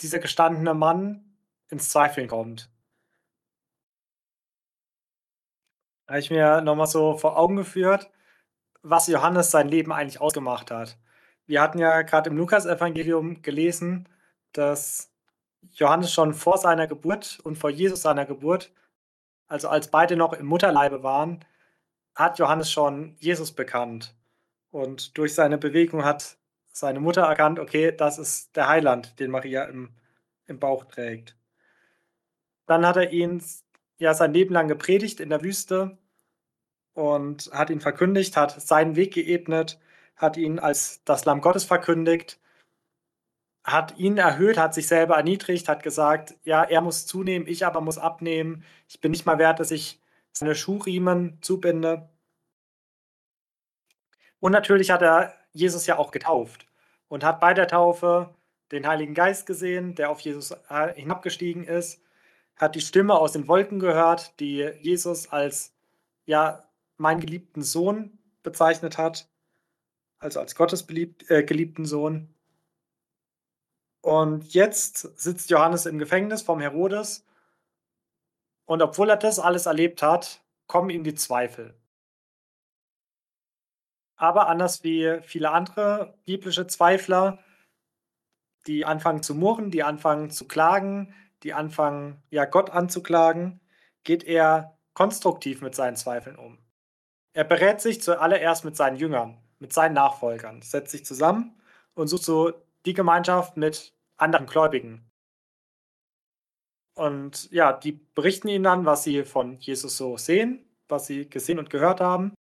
[0.00, 1.36] dieser gestandene Mann
[1.68, 2.70] ins Zweifeln kommt.
[6.06, 8.10] Da habe ich mir nochmal so vor Augen geführt,
[8.82, 10.98] was Johannes sein Leben eigentlich ausgemacht hat
[11.50, 14.08] wir hatten ja gerade im Lukas-Evangelium gelesen,
[14.52, 15.12] dass
[15.72, 18.72] Johannes schon vor seiner Geburt und vor Jesus seiner Geburt,
[19.48, 21.44] also als beide noch im Mutterleibe waren,
[22.14, 24.14] hat Johannes schon Jesus bekannt.
[24.70, 26.38] Und durch seine Bewegung hat
[26.72, 29.90] seine Mutter erkannt, okay, das ist der Heiland, den Maria im,
[30.46, 31.36] im Bauch trägt.
[32.66, 33.42] Dann hat er ihn
[33.98, 35.98] ja sein Leben lang gepredigt in der Wüste
[36.94, 39.80] und hat ihn verkündigt, hat seinen Weg geebnet
[40.20, 42.38] hat ihn als das Lamm Gottes verkündigt,
[43.64, 47.80] hat ihn erhöht, hat sich selber erniedrigt, hat gesagt, ja, er muss zunehmen, ich aber
[47.80, 48.64] muss abnehmen.
[48.88, 50.00] Ich bin nicht mal wert, dass ich
[50.32, 52.08] seine Schuhriemen zubinde.
[54.40, 56.66] Und natürlich hat er Jesus ja auch getauft
[57.08, 58.34] und hat bei der Taufe
[58.72, 62.02] den Heiligen Geist gesehen, der auf Jesus äh, hinabgestiegen ist,
[62.56, 65.74] hat die Stimme aus den Wolken gehört, die Jesus als
[66.26, 66.64] ja
[66.98, 69.26] meinen geliebten Sohn bezeichnet hat
[70.20, 72.32] also als Gottes beliebt, äh, geliebten Sohn.
[74.02, 77.26] Und jetzt sitzt Johannes im Gefängnis vom Herodes.
[78.66, 81.74] Und obwohl er das alles erlebt hat, kommen ihm die Zweifel.
[84.16, 87.42] Aber anders wie viele andere biblische Zweifler,
[88.66, 93.60] die anfangen zu murren, die anfangen zu klagen, die anfangen, ja, Gott anzuklagen,
[94.04, 96.58] geht er konstruktiv mit seinen Zweifeln um.
[97.32, 101.54] Er berät sich zuallererst mit seinen Jüngern, mit seinen Nachfolgern, setzt sich zusammen
[101.94, 102.52] und sucht so
[102.86, 105.08] die Gemeinschaft mit anderen Gläubigen.
[106.94, 111.58] Und ja, die berichten ihnen dann, was sie von Jesus so sehen, was sie gesehen
[111.58, 112.34] und gehört haben.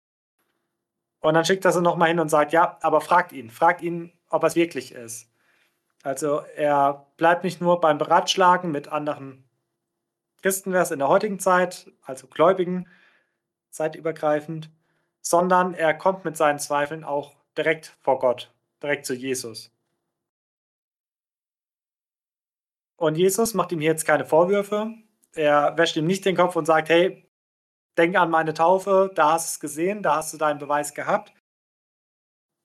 [1.19, 4.13] Und dann schickt er sie nochmal hin und sagt, ja, aber fragt ihn, fragt ihn,
[4.29, 5.29] ob es wirklich ist.
[6.03, 9.47] Also er bleibt nicht nur beim Beratschlagen mit anderen
[10.41, 12.87] Christen wäre es in der heutigen Zeit, also Gläubigen,
[13.69, 14.69] zeitübergreifend,
[15.29, 19.71] sondern er kommt mit seinen Zweifeln auch direkt vor Gott, direkt zu Jesus.
[22.95, 24.93] Und Jesus macht ihm jetzt keine Vorwürfe.
[25.33, 27.29] Er wäscht ihm nicht den Kopf und sagt, hey,
[27.97, 31.33] denk an meine Taufe, da hast du es gesehen, da hast du deinen Beweis gehabt.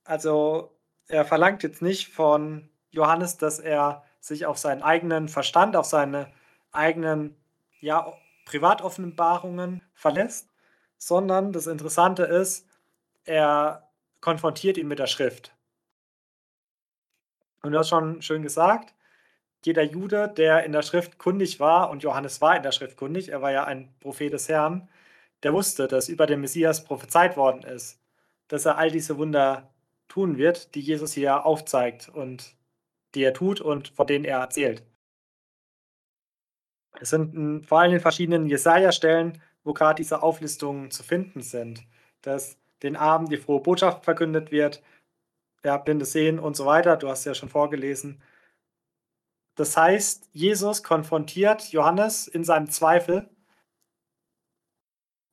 [0.05, 5.87] Also er verlangt jetzt nicht von Johannes, dass er sich auf seinen eigenen Verstand, auf
[5.87, 6.33] seine
[6.71, 7.37] eigenen
[7.81, 8.13] ja,
[8.47, 10.52] Privatoffenbarungen verlässt,
[11.03, 12.65] sondern das Interessante ist,
[13.25, 15.53] er konfrontiert ihn mit der Schrift.
[17.61, 18.95] Und du hast schon schön gesagt,
[19.65, 23.31] jeder Jude, der in der Schrift kundig war, und Johannes war in der Schrift kundig,
[23.31, 24.89] er war ja ein Prophet des Herrn,
[25.43, 28.01] der wusste, dass über den Messias prophezeit worden ist,
[28.47, 29.73] dass er all diese Wunder
[30.07, 32.55] tun wird, die Jesus hier aufzeigt und
[33.17, 34.85] die er tut und von denen er erzählt.
[37.01, 41.85] Es sind hm, vor allem in verschiedenen Jesaja-Stellen, wo gerade diese Auflistungen zu finden sind,
[42.23, 44.83] dass den Armen die frohe Botschaft verkündet wird,
[45.65, 46.97] ja, Blinde sehen und so weiter.
[46.97, 48.21] Du hast ja schon vorgelesen.
[49.55, 53.29] Das heißt, Jesus konfrontiert Johannes in seinem Zweifel,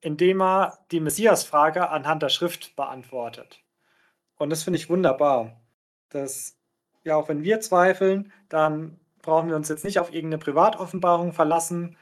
[0.02, 3.63] indem er die Messias-Frage anhand der Schrift beantwortet.
[4.36, 5.60] Und das finde ich wunderbar.
[6.10, 6.58] Dass,
[7.04, 11.98] ja, auch wenn wir zweifeln, dann brauchen wir uns jetzt nicht auf irgendeine Privatoffenbarung verlassen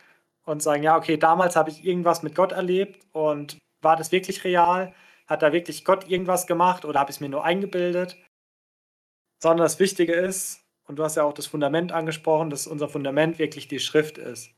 [0.47, 4.45] und sagen, ja, okay, damals habe ich irgendwas mit Gott erlebt und war das wirklich
[4.45, 4.93] real?
[5.27, 8.15] Hat da wirklich Gott irgendwas gemacht oder habe ich es mir nur eingebildet?
[9.39, 13.39] Sondern das Wichtige ist, und du hast ja auch das Fundament angesprochen, dass unser Fundament
[13.39, 14.51] wirklich die Schrift ist.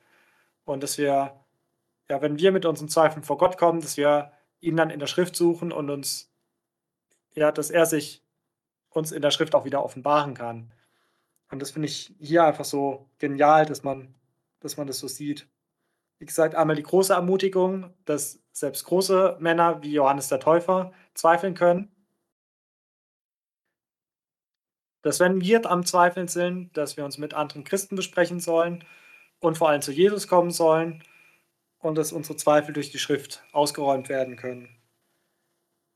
[0.63, 1.43] Und dass wir,
[2.07, 5.07] ja, wenn wir mit unseren Zweifeln vor Gott kommen, dass wir ihn dann in der
[5.07, 6.31] Schrift suchen und uns,
[7.33, 8.23] ja, dass er sich
[8.89, 10.71] uns in der Schrift auch wieder offenbaren kann.
[11.49, 14.13] Und das finde ich hier einfach so genial, dass man,
[14.59, 15.47] dass man das so sieht.
[16.19, 21.55] Wie gesagt, einmal die große Ermutigung, dass selbst große Männer wie Johannes der Täufer zweifeln
[21.55, 21.91] können.
[25.01, 28.83] Dass wenn wir am Zweifeln sind, dass wir uns mit anderen Christen besprechen sollen
[29.39, 31.03] und vor allem zu Jesus kommen sollen
[31.79, 34.69] und dass unsere Zweifel durch die Schrift ausgeräumt werden können.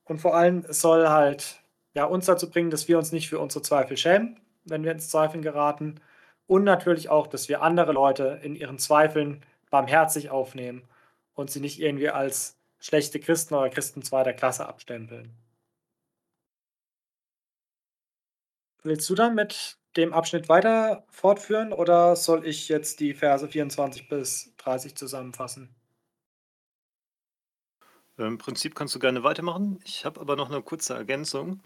[0.05, 1.61] Und vor allem soll halt
[1.93, 5.09] ja, uns dazu bringen, dass wir uns nicht für unsere Zweifel schämen, wenn wir ins
[5.09, 5.99] Zweifeln geraten.
[6.47, 10.87] Und natürlich auch, dass wir andere Leute in ihren Zweifeln barmherzig aufnehmen
[11.33, 15.35] und sie nicht irgendwie als schlechte Christen oder Christen zweiter Klasse abstempeln.
[18.83, 24.07] Willst du dann mit dem Abschnitt weiter fortführen oder soll ich jetzt die Verse 24
[24.07, 25.73] bis 30 zusammenfassen?
[28.17, 29.79] Im Prinzip kannst du gerne weitermachen.
[29.85, 31.63] Ich habe aber noch eine kurze Ergänzung.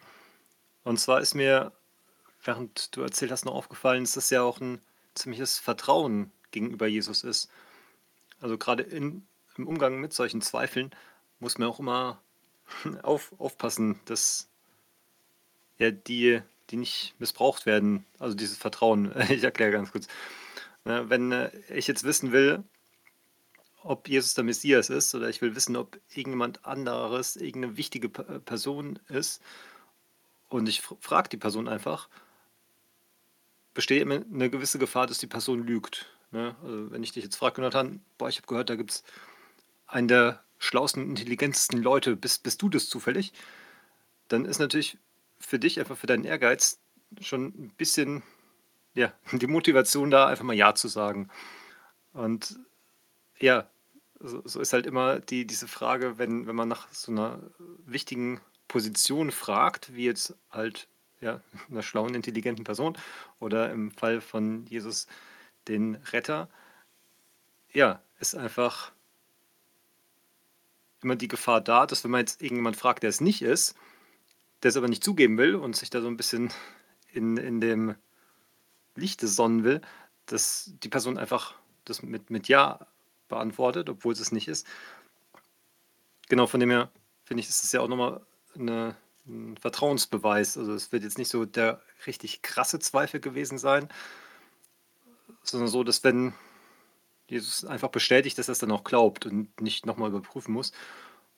[0.84, 1.74] Und zwar ist mir
[2.44, 4.82] während du erzählt hast, noch aufgefallen, dass das ja auch ein
[5.14, 7.50] ziemliches Vertrauen gegenüber Jesus ist.
[8.42, 10.92] Also gerade in, im Umgang mit solchen Zweifeln
[11.40, 12.22] muss man auch immer
[13.04, 14.50] auf, aufpassen, dass
[15.78, 19.14] ja, die, die nicht missbraucht werden, also dieses Vertrauen.
[19.30, 20.08] Ich erkläre ganz kurz.
[20.84, 22.64] Wenn äh, ich jetzt wissen will,
[23.84, 29.00] ob Jesus der Messias ist oder ich will wissen, ob irgendjemand anderes irgendeine wichtige Person
[29.08, 29.42] ist
[30.50, 32.10] und ich frage die Person einfach,
[33.74, 36.08] besteht immer eine gewisse Gefahr, dass die Person lügt.
[36.32, 36.56] Ne?
[36.64, 39.04] Also wenn ich dich jetzt frage, Jonathan, boah, ich habe gehört, da gibt es
[39.86, 43.34] einen der schlauesten, intelligentesten Leute, bist, bist du das zufällig?
[44.28, 44.98] Dann ist natürlich
[45.40, 46.80] für dich, einfach für deinen Ehrgeiz,
[47.22, 48.24] schon ein bisschen
[48.94, 51.30] ja, die Motivation da, einfach mal Ja zu sagen.
[52.14, 52.60] Und
[53.40, 53.70] ja,
[54.20, 57.40] so, so ist halt immer die, diese Frage, wenn, wenn man nach so einer
[57.86, 60.88] wichtigen Position fragt, wie jetzt halt
[61.22, 62.98] ja, einer schlauen, intelligenten Person
[63.40, 65.08] oder im Fall von Jesus
[65.68, 66.50] den Retter,
[67.72, 68.92] ja, ist einfach
[71.02, 73.76] immer die Gefahr da, dass wenn man jetzt irgendjemand fragt, der es nicht ist,
[74.64, 76.52] der es aber nicht zugeben will und sich da so ein bisschen
[77.12, 77.96] in, in dem
[78.96, 79.82] Lichtes sonnen will,
[80.26, 81.54] dass die Person einfach
[81.86, 82.88] das mit, mit Ja
[83.28, 84.66] beantwortet, obwohl es es nicht ist.
[86.30, 86.92] Genau, von dem her
[87.24, 88.22] finde ich, ist es ja auch nochmal
[88.56, 88.96] eine,
[89.28, 90.58] ein Vertrauensbeweis.
[90.58, 93.88] Also es wird jetzt nicht so der richtig krasse Zweifel gewesen sein,
[95.44, 96.34] sondern so, dass wenn
[97.28, 100.72] Jesus einfach bestätigt, dass er es dann auch glaubt und nicht nochmal überprüfen muss.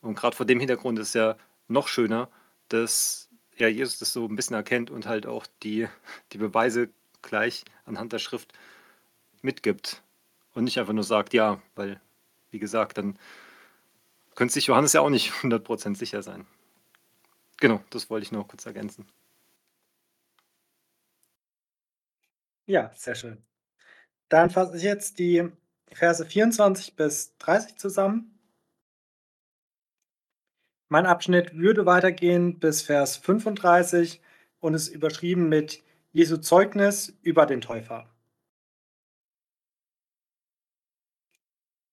[0.02, 2.30] Und gerade vor dem Hintergrund ist es ja noch schöner,
[2.70, 5.88] dass ja, Jesus das so ein bisschen erkennt und halt auch die,
[6.32, 6.90] die Beweise
[7.22, 8.54] gleich anhand der Schrift
[9.42, 10.02] mitgibt.
[10.54, 12.02] Und nicht einfach nur sagt, ja, weil,
[12.52, 13.18] wie gesagt, dann
[14.36, 16.46] könnte sich Johannes ja auch nicht 100% sicher sein.
[17.58, 19.08] Genau, das wollte ich noch kurz ergänzen.
[22.66, 23.49] Ja, sehr schön.
[24.30, 25.50] Dann fasse ich jetzt die
[25.92, 28.40] Verse 24 bis 30 zusammen.
[30.88, 34.22] Mein Abschnitt würde weitergehen bis Vers 35
[34.60, 38.10] und ist überschrieben mit Jesu Zeugnis über den Täufer.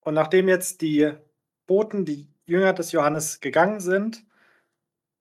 [0.01, 1.13] Und nachdem jetzt die
[1.67, 4.25] Boten, die Jünger des Johannes gegangen sind,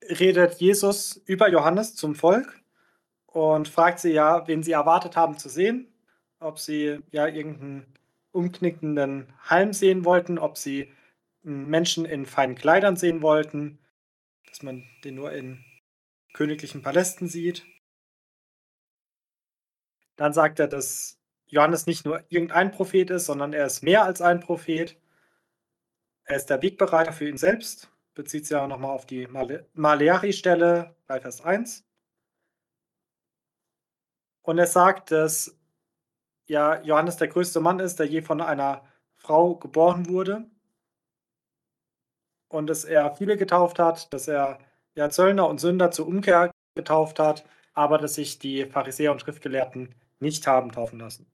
[0.03, 2.61] redet Jesus über Johannes zum Volk
[3.25, 5.91] und fragt sie ja, wen sie erwartet haben zu sehen,
[6.45, 7.85] ob sie ja irgendeinen
[8.31, 10.91] umknickenden Halm sehen wollten, ob sie
[11.43, 13.79] Menschen in feinen Kleidern sehen wollten,
[14.47, 15.63] dass man den nur in
[16.33, 17.65] königlichen Palästen sieht.
[20.15, 24.21] Dann sagt er, dass Johannes nicht nur irgendein Prophet ist, sondern er ist mehr als
[24.21, 24.97] ein Prophet.
[26.23, 31.21] Er ist der Wegbereiter für ihn selbst, bezieht sich ja nochmal auf die Maleachi-Stelle bei
[31.21, 31.85] Vers 1.
[34.41, 35.57] Und er sagt, dass
[36.47, 38.83] ja Johannes der größte Mann ist, der je von einer
[39.15, 40.49] Frau geboren wurde.
[42.47, 44.59] Und dass er viele getauft hat, dass er
[44.95, 49.95] ja Zöllner und Sünder zur Umkehr getauft hat, aber dass sich die Pharisäer und Schriftgelehrten
[50.19, 51.31] nicht haben taufen lassen.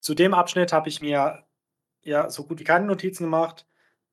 [0.00, 1.44] Zu dem Abschnitt habe ich mir
[2.02, 3.66] ja so gut wie keine Notizen gemacht.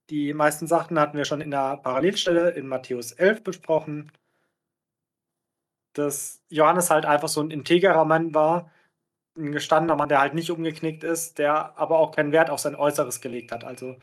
[0.09, 4.11] Die meisten Sachen hatten wir schon in der Parallelstelle in Matthäus 11 besprochen.
[5.93, 8.71] Dass Johannes halt einfach so ein integrer Mann war,
[9.37, 12.75] ein gestandener Mann, der halt nicht umgeknickt ist, der aber auch keinen Wert auf sein
[12.75, 13.63] Äußeres gelegt hat.
[13.63, 13.97] Also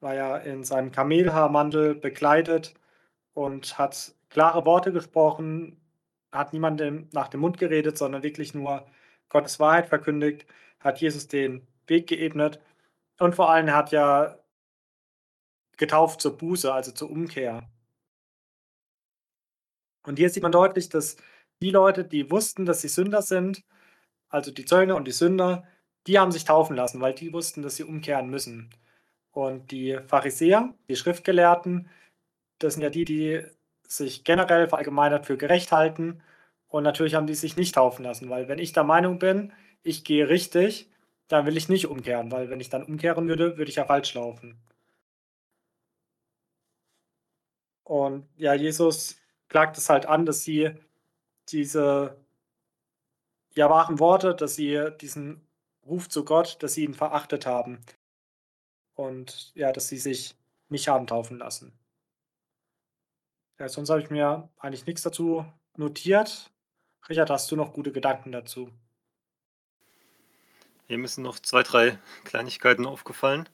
[0.00, 2.74] war ja in seinem Kamelhaarmantel bekleidet
[3.34, 5.80] und hat klare Worte gesprochen,
[6.32, 8.86] hat niemandem nach dem Mund geredet, sondern wirklich nur
[9.28, 10.46] Gottes Wahrheit verkündigt
[10.80, 12.60] hat Jesus den Weg geebnet
[13.18, 14.38] und vor allem hat ja
[15.76, 17.68] getauft zur Buße, also zur Umkehr.
[20.02, 21.16] Und hier sieht man deutlich, dass
[21.60, 23.64] die Leute, die wussten, dass sie Sünder sind,
[24.28, 25.64] also die Zöllner und die Sünder,
[26.06, 28.70] die haben sich taufen lassen, weil die wussten, dass sie umkehren müssen.
[29.32, 31.88] Und die Pharisäer, die Schriftgelehrten,
[32.58, 33.42] das sind ja die, die
[33.86, 36.22] sich generell verallgemeinert für gerecht halten.
[36.68, 40.04] Und natürlich haben die sich nicht taufen lassen, weil wenn ich der Meinung bin, ich
[40.04, 40.90] gehe richtig,
[41.28, 44.14] dann will ich nicht umkehren, weil wenn ich dann umkehren würde, würde ich ja falsch
[44.14, 44.58] laufen.
[47.84, 49.16] Und ja, Jesus
[49.48, 50.74] klagt es halt an, dass sie
[51.48, 52.16] diese
[53.54, 55.40] ja, wahren Worte, dass sie diesen
[55.86, 57.80] Ruf zu Gott, dass sie ihn verachtet haben.
[58.94, 60.36] Und ja, dass sie sich
[60.68, 61.72] nicht haben taufen lassen.
[63.58, 65.44] Ja, sonst habe ich mir eigentlich nichts dazu
[65.76, 66.50] notiert.
[67.08, 68.70] Richard, hast du noch gute Gedanken dazu?
[70.86, 73.48] Hier müssen noch zwei, drei Kleinigkeiten aufgefallen.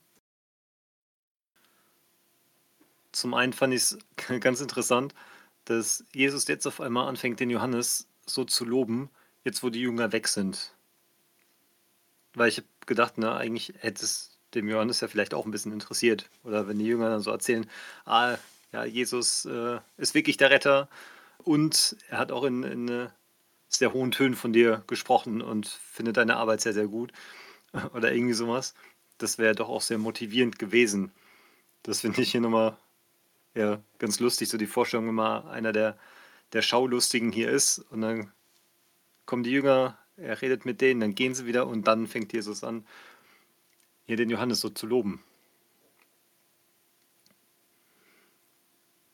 [3.13, 3.99] Zum einen fand ich es
[4.41, 5.15] ganz interessant,
[5.65, 9.11] dass Jesus jetzt auf einmal anfängt, den Johannes so zu loben,
[9.45, 10.75] jetzt wo die Jünger weg sind.
[12.35, 15.73] Weil ich habe gedacht, na, eigentlich hätte es dem Johannes ja vielleicht auch ein bisschen
[15.73, 16.31] interessiert.
[16.43, 17.69] Oder wenn die Jünger dann so erzählen,
[18.05, 18.37] ah,
[18.73, 20.89] ja, Jesus äh, ist wirklich der Retter
[21.39, 23.09] und er hat auch in, in
[23.69, 27.13] sehr hohen Tönen von dir gesprochen und finde deine Arbeit sehr, sehr gut.
[27.95, 28.75] Oder irgendwie sowas.
[29.19, 31.13] Das wäre doch auch sehr motivierend gewesen.
[31.83, 32.77] Das finde ich hier nochmal
[33.55, 35.97] ja, ganz lustig, so die Vorstellung, wenn mal einer der,
[36.53, 38.33] der Schaulustigen hier ist und dann
[39.27, 42.65] kommen die Jünger, er redet mit denen, dann gehen sie wieder und dann fängt Jesus
[42.65, 42.87] an,
[44.07, 45.23] hier den Johannes so zu loben.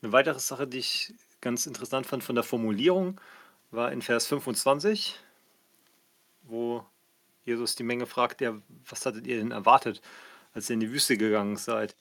[0.01, 3.21] Eine weitere Sache, die ich ganz interessant fand von der Formulierung,
[3.69, 5.15] war in Vers 25,
[6.43, 6.85] wo
[7.45, 10.01] Jesus die Menge fragt, ja, was hattet ihr denn erwartet,
[10.53, 11.95] als ihr in die Wüste gegangen seid?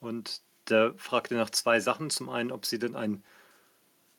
[0.00, 2.10] Und da fragt er nach zwei Sachen.
[2.10, 3.22] Zum einen, ob sie denn ein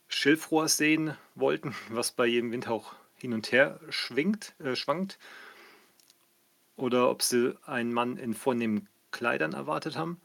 [0.07, 5.19] Schilfrohr sehen wollten, was bei jedem Windhauch hin und her schwingt, äh, schwankt.
[6.75, 10.19] Oder ob sie einen Mann in vornehmen Kleidern erwartet haben.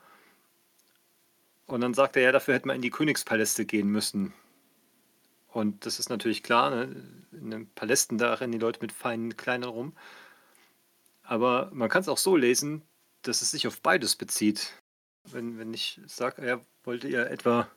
[1.66, 4.32] Und dann sagt er, ja, dafür hätte man in die Königspaläste gehen müssen.
[5.48, 7.02] Und das ist natürlich klar, ne?
[7.32, 9.96] in den Palästen, da rennen die Leute mit feinen Kleidern rum.
[11.22, 12.82] Aber man kann es auch so lesen,
[13.22, 14.72] dass es sich auf beides bezieht.
[15.32, 17.68] Wenn, wenn ich sage, wollte ja etwa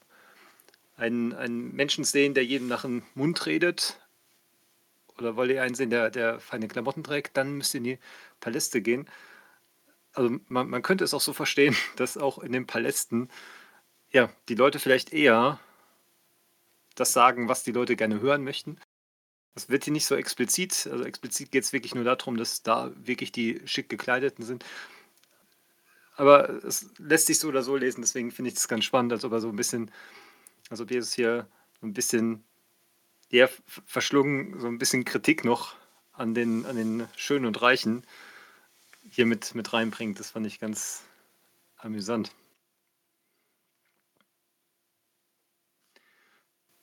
[0.98, 4.00] einen, einen Menschen sehen, der jedem nach dem Mund redet,
[5.18, 8.00] oder wollt ihr einen sehen, der, der feine Klamotten trägt, dann müsst ihr in die
[8.40, 9.10] Paläste gehen.
[10.14, 13.30] Also man, man könnte es auch so verstehen, dass auch in den Palästen
[14.12, 15.60] ja, die Leute vielleicht eher
[16.96, 18.80] das sagen, was die Leute gerne hören möchten.
[19.54, 20.88] Das wird hier nicht so explizit.
[20.92, 24.66] Also explizit geht es wirklich nur darum, dass da wirklich die schick gekleideten sind.
[26.20, 29.24] Aber es lässt sich so oder so lesen, deswegen finde ich das ganz spannend, als
[29.24, 29.90] ob er so ein bisschen,
[30.70, 31.48] als ob Jesus hier
[31.80, 32.44] so ein bisschen
[33.30, 33.48] ja,
[33.86, 35.78] verschlungen, so ein bisschen Kritik noch
[36.12, 38.06] an den, an den Schönen und Reichen
[39.10, 40.20] hier mit, mit reinbringt.
[40.20, 41.06] Das fand ich ganz
[41.78, 42.36] amüsant.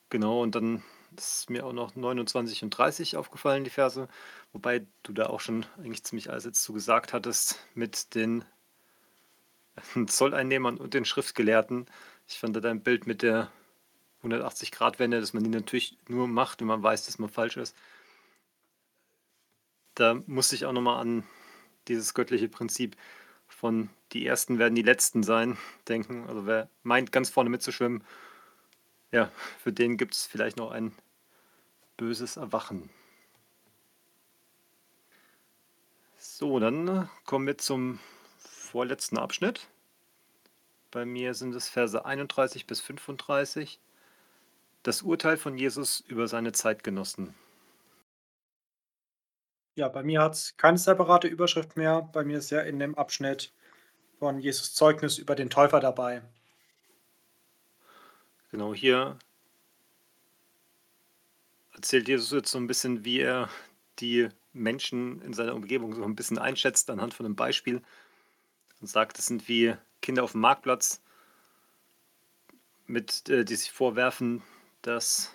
[0.08, 0.82] Genau, und dann
[1.14, 4.08] ist mir auch noch 29 und 30 aufgefallen, die Verse,
[4.52, 8.42] wobei du da auch schon eigentlich ziemlich alles jetzt zu gesagt hattest mit den
[10.06, 11.86] Zolleinnehmern und den Schriftgelehrten.
[12.28, 13.50] Ich fand da dein Bild mit der
[14.22, 17.76] 180-Grad-Wende, dass man die natürlich nur macht, wenn man weiß, dass man falsch ist.
[19.94, 21.24] Da musste ich auch nochmal an
[21.88, 22.96] dieses göttliche Prinzip
[23.48, 25.56] von die Ersten werden die Letzten sein
[25.88, 26.26] denken.
[26.28, 28.04] Also wer meint, ganz vorne mitzuschwimmen,
[29.12, 30.92] ja, für den gibt es vielleicht noch ein
[31.96, 32.90] böses Erwachen.
[36.18, 38.00] So, dann kommen wir zum
[38.66, 39.68] vorletzten Abschnitt.
[40.90, 43.80] Bei mir sind es Verse 31 bis 35.
[44.82, 47.34] Das Urteil von Jesus über seine Zeitgenossen.
[49.74, 52.08] Ja, bei mir hat es keine separate Überschrift mehr.
[52.12, 53.52] Bei mir ist ja in dem Abschnitt
[54.18, 56.22] von Jesus Zeugnis über den Täufer dabei.
[58.50, 59.18] Genau hier
[61.74, 63.50] erzählt Jesus jetzt so ein bisschen, wie er
[63.98, 67.82] die Menschen in seiner Umgebung so ein bisschen einschätzt anhand von einem Beispiel
[68.86, 71.02] und sagt, das sind wie Kinder auf dem Marktplatz,
[72.86, 74.44] mit, äh, die sich vorwerfen,
[74.82, 75.34] dass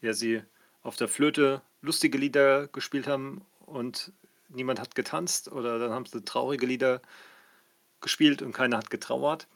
[0.00, 0.42] ja, sie
[0.82, 4.14] auf der Flöte lustige Lieder gespielt haben und
[4.48, 7.02] niemand hat getanzt oder dann haben sie traurige Lieder
[8.00, 9.46] gespielt und keiner hat getrauert.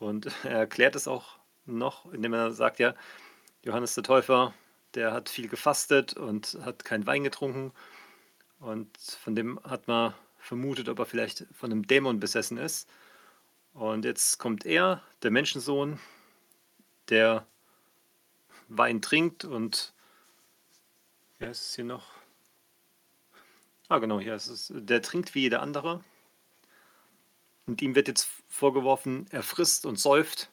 [0.00, 2.96] Und er erklärt es auch noch, indem er sagt, ja,
[3.62, 4.54] Johannes der Täufer,
[4.94, 7.70] der hat viel gefastet und hat keinen Wein getrunken.
[8.58, 10.12] Und von dem hat man
[10.46, 12.88] vermutet, ob er vielleicht von einem Dämon besessen ist.
[13.72, 15.98] Und jetzt kommt er, der Menschensohn,
[17.08, 17.46] der
[18.68, 19.92] Wein trinkt und
[21.38, 22.10] ja, ist es hier noch?
[23.88, 24.72] Ah, genau, hier ist es.
[24.74, 26.02] Der trinkt wie jeder andere.
[27.66, 30.50] Und ihm wird jetzt vorgeworfen, er frisst und säuft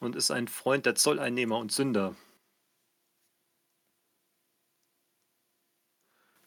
[0.00, 2.14] und ist ein Freund der Zolleinnehmer und Sünder.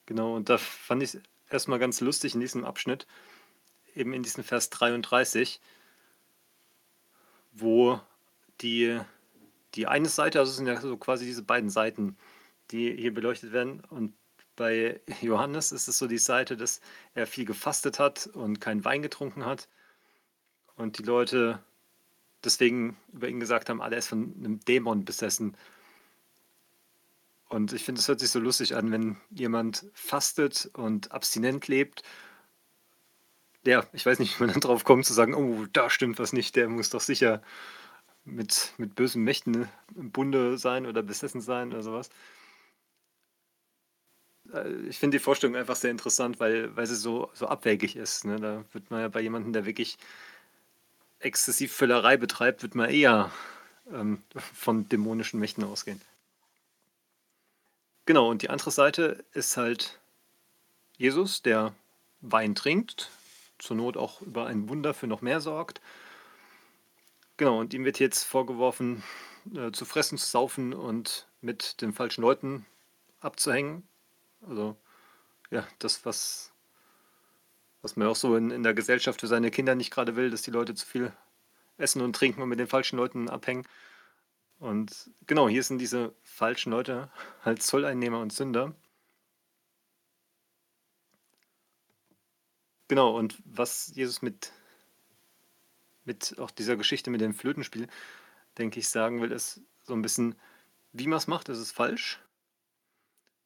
[0.06, 3.06] Genau, und da fand ich es erstmal ganz lustig in diesem Abschnitt,
[3.94, 5.60] eben in diesem Vers 33,
[7.52, 8.00] wo
[8.60, 9.00] die
[9.74, 12.16] die eine Seite, also es sind ja so quasi diese beiden Seiten,
[12.70, 13.82] die hier beleuchtet werden.
[13.90, 14.14] Und
[14.56, 16.80] bei Johannes ist es so die Seite, dass
[17.14, 19.68] er viel gefastet hat und keinen Wein getrunken hat.
[20.76, 21.62] Und die Leute
[22.44, 25.56] deswegen über ihn gesagt haben, ah, er ist von einem Dämon besessen.
[27.50, 32.04] Und ich finde, es hört sich so lustig an, wenn jemand fastet und abstinent lebt.
[33.66, 36.32] Ja, ich weiß nicht, wie man dann drauf kommt zu sagen, oh, da stimmt was
[36.32, 37.42] nicht, der muss doch sicher
[38.24, 42.10] mit, mit bösen Mächten im Bunde sein oder besessen sein oder sowas.
[44.54, 48.24] Äh, ich finde die Vorstellung einfach sehr interessant, weil, weil sie so, so abwägig ist.
[48.24, 48.38] Ne?
[48.38, 49.98] Da wird man ja bei jemandem, der wirklich
[51.18, 53.32] exzessiv Völlerei betreibt, wird man eher
[53.92, 54.22] ähm,
[54.54, 56.00] von dämonischen Mächten ausgehen.
[58.10, 60.00] Genau, und die andere Seite ist halt
[60.98, 61.76] Jesus, der
[62.20, 63.08] Wein trinkt,
[63.60, 65.80] zur Not auch über ein Wunder für noch mehr sorgt
[67.36, 69.04] Genau, und ihm wird jetzt vorgeworfen,
[69.54, 72.66] äh, zu fressen, zu saufen und mit den falschen Leuten
[73.20, 73.86] abzuhängen.
[74.44, 74.76] Also,
[75.52, 76.50] ja, das, was,
[77.80, 80.42] was man auch so in, in der Gesellschaft für seine Kinder nicht gerade will, dass
[80.42, 81.12] die Leute zu viel
[81.78, 83.64] essen und trinken und mit den falschen Leuten abhängen.
[84.60, 87.10] Und genau, hier sind diese falschen Leute
[87.44, 88.74] halt Zolleinnehmer und Sünder.
[92.86, 94.52] Genau, und was Jesus mit
[96.04, 97.86] mit auch dieser Geschichte mit dem Flötenspiel,
[98.58, 100.34] denke ich, sagen will, ist so ein bisschen,
[100.92, 102.20] wie man es macht, ist es falsch.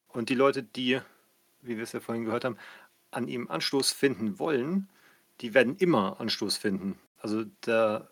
[0.09, 1.01] Und die Leute, die,
[1.61, 2.57] wie wir es ja vorhin gehört haben,
[3.11, 4.89] an ihm Anstoß finden wollen,
[5.41, 6.99] die werden immer Anstoß finden.
[7.19, 8.09] Also da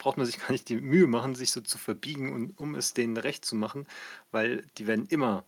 [0.00, 2.94] braucht man sich gar nicht die Mühe machen, sich so zu verbiegen, und, um es
[2.94, 3.86] denen recht zu machen,
[4.32, 5.44] weil die werden immer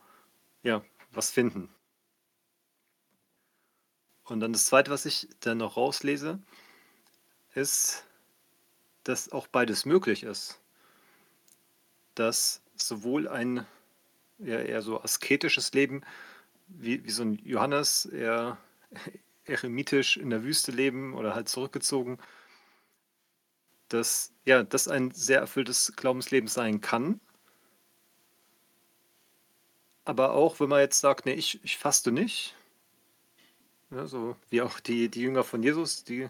[0.62, 1.68] ja, was finden.
[4.24, 6.38] Und dann das Zweite, was ich dann noch rauslese,
[7.54, 8.04] ist,
[9.04, 10.60] dass auch beides möglich ist.
[12.14, 13.66] Dass sowohl ein
[14.38, 16.02] ja, eher so asketisches Leben,
[16.68, 18.58] wie, wie so ein Johannes, eher
[19.44, 22.18] eremitisch in der Wüste leben oder halt zurückgezogen,
[23.92, 27.20] dass ja, das ein sehr erfülltes Glaubensleben sein kann.
[30.04, 32.56] Aber auch, wenn man jetzt sagt, nee, ich, ich faste nicht,
[33.90, 36.28] ja, so wie auch die, die Jünger von Jesus, die, äh,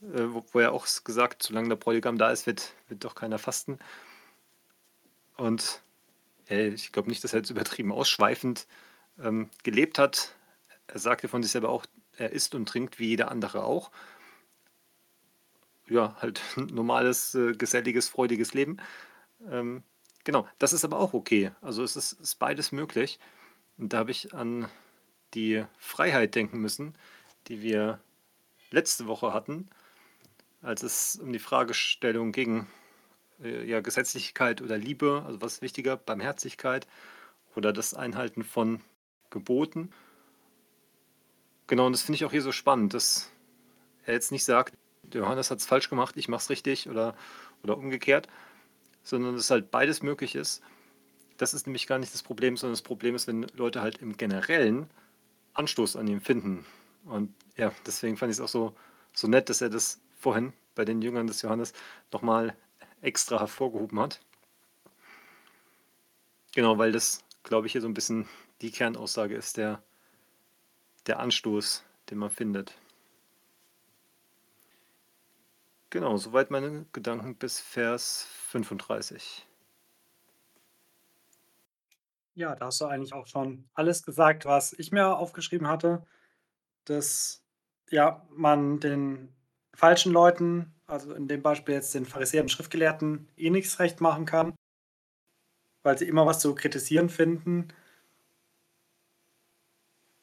[0.00, 3.78] wo, wo er auch gesagt, solange der Bräutigam da ist, wird, wird doch keiner fasten.
[5.36, 5.82] Und
[6.48, 8.66] äh, ich glaube nicht, dass er jetzt übertrieben ausschweifend
[9.20, 10.34] ähm, gelebt hat.
[10.88, 13.90] Er sagte von sich selber auch, er isst und trinkt wie jeder andere auch.
[15.92, 18.78] Ja, halt normales, äh, geselliges, freudiges Leben.
[19.50, 19.82] Ähm,
[20.24, 21.52] genau, das ist aber auch okay.
[21.60, 23.20] Also es ist, ist beides möglich.
[23.76, 24.68] Und da habe ich an
[25.34, 26.94] die Freiheit denken müssen,
[27.48, 28.00] die wir
[28.70, 29.68] letzte Woche hatten,
[30.62, 32.66] als es um die Fragestellung ging,
[33.42, 36.86] äh, ja, Gesetzlichkeit oder Liebe, also was ist wichtiger, Barmherzigkeit
[37.54, 38.80] oder das Einhalten von
[39.28, 39.90] Geboten.
[41.66, 43.30] Genau, und das finde ich auch hier so spannend, dass
[44.04, 44.74] er jetzt nicht sagt,
[45.14, 47.14] Johannes hat es falsch gemacht, ich mache es richtig oder,
[47.62, 48.28] oder umgekehrt,
[49.02, 50.62] sondern dass halt beides möglich ist.
[51.36, 54.16] Das ist nämlich gar nicht das Problem, sondern das Problem ist, wenn Leute halt im
[54.16, 54.88] Generellen
[55.54, 56.64] Anstoß an ihm finden.
[57.04, 58.74] Und ja, deswegen fand ich es auch so,
[59.12, 61.72] so nett, dass er das vorhin bei den Jüngern des Johannes
[62.12, 62.56] nochmal
[63.00, 64.20] extra hervorgehoben hat.
[66.54, 68.28] Genau, weil das, glaube ich, hier so ein bisschen
[68.60, 69.82] die Kernaussage ist, der,
[71.06, 72.74] der Anstoß, den man findet.
[75.92, 79.46] Genau, soweit meine Gedanken bis Vers 35.
[82.34, 86.06] Ja, da hast du eigentlich auch schon alles gesagt, was ich mir aufgeschrieben hatte,
[86.86, 87.44] dass
[87.90, 89.34] ja, man den
[89.74, 94.24] falschen Leuten, also in dem Beispiel jetzt den Pharisäern und Schriftgelehrten, eh nichts recht machen
[94.24, 94.54] kann,
[95.82, 97.68] weil sie immer was zu kritisieren finden.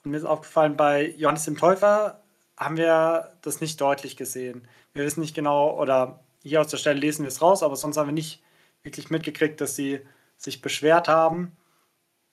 [0.04, 2.24] Und mir ist aufgefallen, bei Johannes dem Täufer
[2.60, 4.68] haben wir das nicht deutlich gesehen.
[4.94, 7.98] Wir wissen nicht genau, oder hier aus der Stelle lesen wir es raus, aber sonst
[7.98, 8.44] haben wir nicht
[8.84, 10.02] wirklich mitgekriegt, dass sie
[10.38, 11.58] sich beschwert haben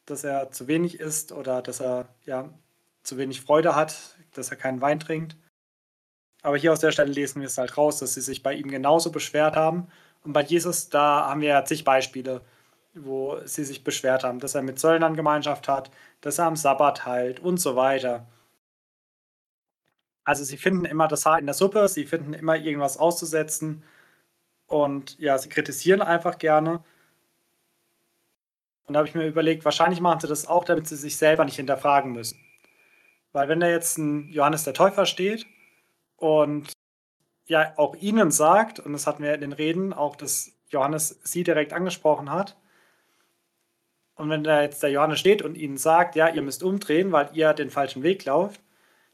[0.07, 2.49] dass er zu wenig isst oder dass er ja
[3.03, 5.37] zu wenig Freude hat, dass er keinen Wein trinkt.
[6.43, 8.71] Aber hier aus der Stelle lesen wir es halt raus, dass sie sich bei ihm
[8.71, 9.89] genauso beschwert haben.
[10.23, 12.41] Und bei Jesus, da haben wir ja zig Beispiele,
[12.95, 17.05] wo sie sich beschwert haben, dass er mit Zöllnern Gemeinschaft hat, dass er am Sabbat
[17.05, 18.27] heilt und so weiter.
[20.27, 23.83] Also sie finden immer das Haar in der Suppe, sie finden immer irgendwas auszusetzen
[24.67, 26.85] und ja, sie kritisieren einfach gerne
[28.87, 31.45] und da habe ich mir überlegt, wahrscheinlich machen sie das auch, damit sie sich selber
[31.45, 32.39] nicht hinterfragen müssen.
[33.33, 35.47] Weil wenn da jetzt ein Johannes der Täufer steht
[36.17, 36.73] und
[37.47, 41.45] ja auch ihnen sagt, und das hatten wir in den Reden, auch dass Johannes sie
[41.45, 42.57] direkt angesprochen hat,
[44.15, 47.29] und wenn da jetzt der Johannes steht und ihnen sagt, ja, ihr müsst umdrehen, weil
[47.35, 48.63] ihr den falschen Weg lauft,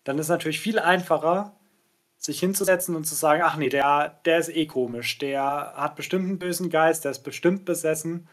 [0.05, 1.57] dann ist es natürlich viel einfacher,
[2.19, 6.27] sich hinzusetzen und zu sagen, ach nee, der, der ist eh komisch, der hat bestimmt
[6.27, 8.29] einen bösen Geist, der ist bestimmt besessen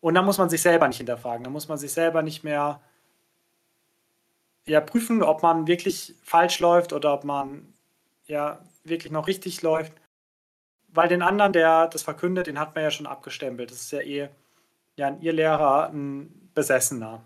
[0.00, 1.44] und dann muss man sich selber nicht hinterfragen.
[1.44, 2.80] Dann muss man sich selber nicht mehr
[4.66, 7.72] ja, prüfen, ob man wirklich falsch läuft oder ob man
[8.26, 9.92] ja wirklich noch richtig läuft.
[10.88, 13.70] Weil den anderen, der das verkündet, den hat man ja schon abgestempelt.
[13.70, 14.28] Das ist ja eh
[14.96, 17.22] ja, ein Irrlehrer, ein Besessener.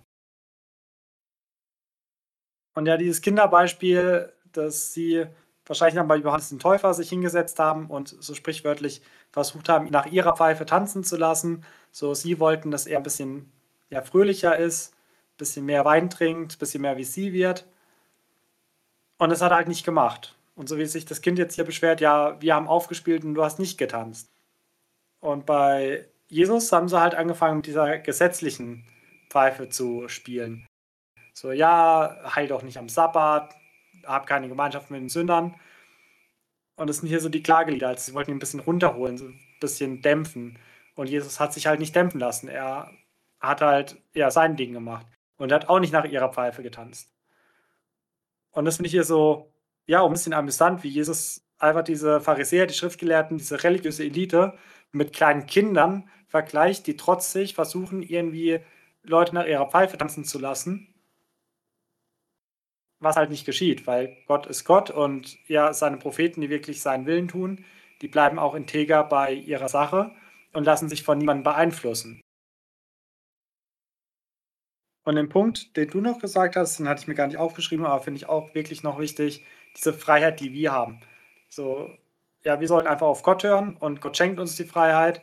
[2.74, 5.26] Und ja, dieses Kinderbeispiel, dass sie
[5.66, 10.06] wahrscheinlich dann bei Johannes den Täufer sich hingesetzt haben und so sprichwörtlich versucht haben, nach
[10.06, 11.64] ihrer Pfeife tanzen zu lassen.
[11.90, 13.50] So, sie wollten, dass er ein bisschen
[13.90, 17.66] ja, fröhlicher ist, ein bisschen mehr Wein trinkt, ein bisschen mehr wie sie wird.
[19.18, 20.36] Und das hat er halt nicht gemacht.
[20.54, 23.44] Und so wie sich das Kind jetzt hier beschwert, ja, wir haben aufgespielt und du
[23.44, 24.30] hast nicht getanzt.
[25.20, 28.84] Und bei Jesus haben sie halt angefangen, mit dieser gesetzlichen
[29.30, 30.66] Pfeife zu spielen.
[31.35, 33.55] So, ja, heil doch nicht am Sabbat,
[34.05, 35.55] hab keine Gemeinschaft mit den Sündern.
[36.76, 37.89] Und das sind hier so die Klagelieder.
[37.89, 40.59] Also sie wollten ihn ein bisschen runterholen, so ein bisschen dämpfen.
[40.95, 42.49] Und Jesus hat sich halt nicht dämpfen lassen.
[42.49, 42.91] Er
[43.41, 45.07] hat halt ja sein Ding gemacht.
[45.37, 47.12] Und er hat auch nicht nach ihrer Pfeife getanzt.
[48.51, 49.53] Und das finde ich hier so,
[49.87, 54.59] ja, ein bisschen amüsant, wie Jesus einfach diese Pharisäer, die Schriftgelehrten, diese religiöse Elite
[54.93, 58.61] mit kleinen Kindern vergleicht, die trotzig versuchen, irgendwie
[59.03, 60.91] Leute nach ihrer Pfeife tanzen zu lassen
[63.03, 67.07] was halt nicht geschieht, weil Gott ist Gott und ja, seine Propheten, die wirklich seinen
[67.07, 67.64] Willen tun,
[68.00, 70.12] die bleiben auch integer bei ihrer Sache
[70.53, 72.20] und lassen sich von niemandem beeinflussen.
[75.05, 77.84] Und den Punkt, den du noch gesagt hast, den hatte ich mir gar nicht aufgeschrieben,
[77.86, 79.44] aber finde ich auch wirklich noch wichtig,
[79.76, 81.00] diese Freiheit, die wir haben.
[81.48, 81.90] So,
[82.44, 85.22] ja, wir sollten einfach auf Gott hören und Gott schenkt uns die Freiheit.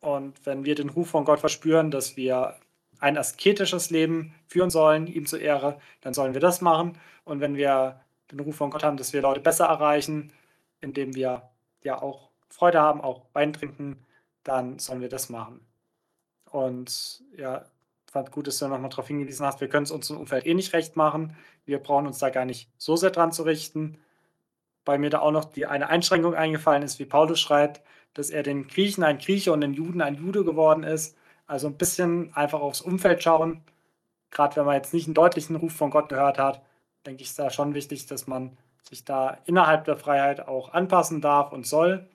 [0.00, 2.56] Und wenn wir den Ruf von Gott verspüren, dass wir
[3.04, 6.98] ein asketisches Leben führen sollen, ihm zur Ehre, dann sollen wir das machen.
[7.24, 8.00] Und wenn wir
[8.32, 10.32] den Ruf von Gott haben, dass wir Leute besser erreichen,
[10.80, 11.50] indem wir
[11.82, 14.06] ja auch Freude haben, auch Wein trinken,
[14.42, 15.60] dann sollen wir das machen.
[16.50, 17.66] Und ja,
[18.10, 20.54] fand gut, dass du nochmal darauf hingewiesen hast, wir können es uns im Umfeld eh
[20.54, 21.36] nicht recht machen.
[21.66, 23.98] Wir brauchen uns da gar nicht so sehr dran zu richten.
[24.86, 27.82] Bei mir da auch noch die eine Einschränkung eingefallen ist, wie Paulus schreibt,
[28.14, 31.18] dass er den Griechen ein Grieche und den Juden ein Jude geworden ist.
[31.46, 33.62] Also ein bisschen einfach aufs Umfeld schauen.
[34.30, 36.62] Gerade wenn man jetzt nicht einen deutlichen Ruf von Gott gehört hat,
[37.06, 41.20] denke ich, ist da schon wichtig, dass man sich da innerhalb der Freiheit auch anpassen
[41.20, 42.08] darf und soll,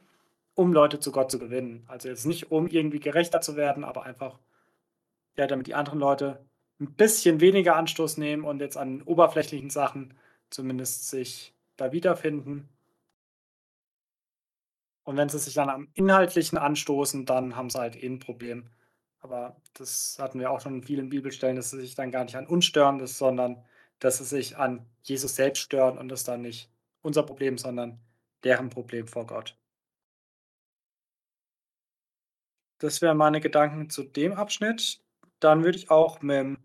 [0.56, 1.86] um Leute zu Gott zu gewinnen.
[1.88, 4.40] Also jetzt nicht, um irgendwie gerechter zu werden, aber einfach,
[5.38, 6.46] ja, damit die anderen Leute
[6.80, 10.14] ein bisschen weniger Anstoß nehmen und jetzt an oberflächlichen Sachen
[10.50, 12.70] zumindest sich da wiederfinden.
[15.04, 18.70] Und wenn sie sich dann am Inhaltlichen anstoßen, dann haben sie halt eh ein Problem.
[19.20, 22.36] Aber das hatten wir auch schon in vielen Bibelstellen, dass sie sich dann gar nicht
[22.36, 23.64] an uns stören, sondern
[24.00, 28.00] dass sie sich an Jesus selbst stören und das dann nicht unser Problem, sondern
[28.44, 29.58] deren Problem vor Gott.
[32.80, 35.02] Das wären meine Gedanken zu dem Abschnitt.
[35.40, 36.58] Dann würde ich auch mit dem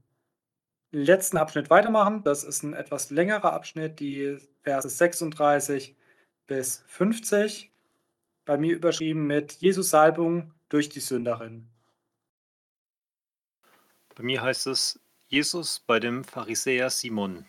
[0.93, 2.23] letzten Abschnitt weitermachen.
[2.23, 5.97] Das ist ein etwas längerer Abschnitt, die Verse 36
[6.47, 7.73] bis 50.
[8.45, 11.69] Bei mir überschrieben mit Jesus Salbung durch die Sünderin.
[14.15, 17.45] Bei mir heißt es Jesus bei dem Pharisäer Simon.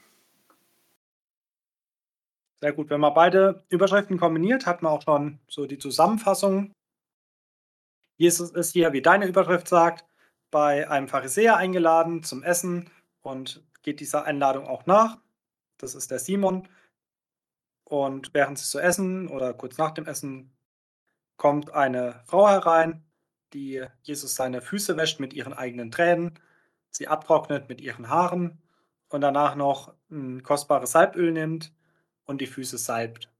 [2.60, 2.90] Sehr gut.
[2.90, 6.72] Wenn man beide Überschriften kombiniert, hat man auch schon so die Zusammenfassung.
[8.18, 10.06] Jesus ist hier, wie deine Überschrift sagt,
[10.50, 12.90] bei einem Pharisäer eingeladen zum Essen
[13.22, 15.20] und geht dieser Einladung auch nach.
[15.78, 16.68] Das ist der Simon.
[17.84, 20.52] Und während sie so essen oder kurz nach dem Essen
[21.38, 23.04] kommt eine Frau herein,
[23.54, 26.40] die Jesus seine Füße wäscht mit ihren eigenen Tränen
[26.96, 28.62] sie abtrocknet mit ihren Haaren
[29.10, 31.74] und danach noch ein kostbares Salböl nimmt
[32.26, 33.32] und die Füße salbt.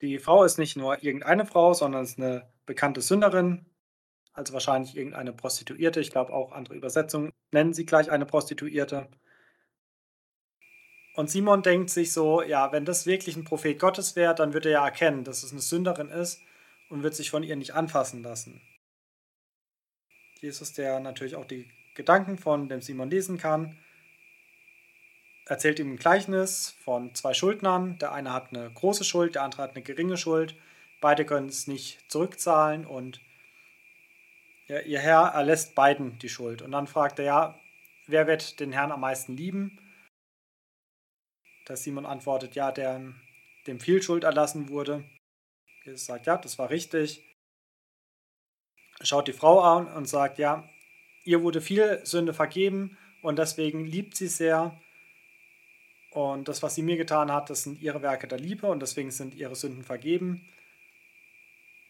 [0.00, 3.66] Die Frau ist nicht nur irgendeine Frau, sondern ist eine bekannte Sünderin,
[4.32, 6.00] also wahrscheinlich irgendeine Prostituierte.
[6.00, 9.08] Ich glaube, auch andere Übersetzungen nennen sie gleich eine Prostituierte.
[11.16, 14.68] Und Simon denkt sich so, ja, wenn das wirklich ein Prophet Gottes wäre, dann würde
[14.68, 16.40] er ja erkennen, dass es eine Sünderin ist
[16.90, 18.60] und wird sich von ihr nicht anfassen lassen.
[20.40, 23.76] Jesus, der natürlich auch die Gedanken von dem Simon lesen kann,
[25.46, 27.98] erzählt ihm ein Gleichnis von zwei Schuldnern.
[27.98, 30.54] Der eine hat eine große Schuld, der andere hat eine geringe Schuld.
[31.00, 33.20] Beide können es nicht zurückzahlen und
[34.66, 36.60] ihr Herr erlässt beiden die Schuld.
[36.62, 37.60] Und dann fragt er, ja,
[38.06, 39.78] wer wird den Herrn am meisten lieben?
[41.66, 43.14] Der Simon antwortet, ja, der
[43.66, 45.04] dem viel Schuld erlassen wurde.
[45.84, 47.24] Jesus sagt, ja, das war richtig
[49.00, 50.68] schaut die Frau an und sagt, ja,
[51.24, 54.78] ihr wurde viel Sünde vergeben und deswegen liebt sie sehr.
[56.10, 59.10] Und das, was sie mir getan hat, das sind ihre Werke der Liebe und deswegen
[59.10, 60.48] sind ihre Sünden vergeben.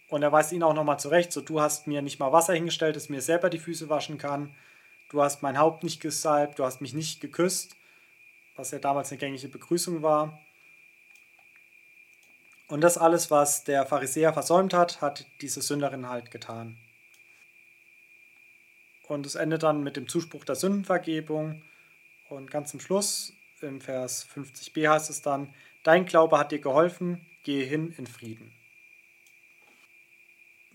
[0.09, 2.97] Und er weist ihn auch nochmal zurecht, so du hast mir nicht mal Wasser hingestellt,
[2.97, 4.55] dass mir selber die Füße waschen kann.
[5.11, 7.77] Du hast mein Haupt nicht gesalbt, du hast mich nicht geküsst,
[8.57, 10.39] was ja damals eine gängige Begrüßung war.
[12.69, 16.77] Und das alles, was der Pharisäer versäumt hat, hat diese Sünderin halt getan.
[19.09, 21.63] Und es endet dann mit dem Zuspruch der Sündenvergebung.
[22.29, 25.53] Und ganz zum Schluss, im Vers 50b heißt es dann,
[25.83, 28.53] Dein Glaube hat dir geholfen, gehe hin in Frieden.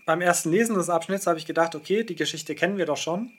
[0.06, 3.30] Beim ersten Lesen des Abschnitts habe ich gedacht, okay, die Geschichte kennen wir doch schon.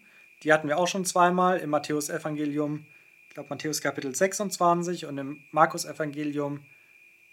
[0.44, 2.86] Die hatten wir auch schon zweimal im Matthäus-Evangelium,
[3.28, 6.66] ich glaube Matthäus Kapitel 26 und im Markus-Evangelium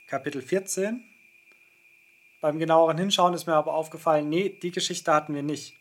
[0.07, 1.03] Kapitel 14.
[2.41, 5.77] Beim genaueren Hinschauen ist mir aber aufgefallen, nee, die Geschichte hatten wir nicht.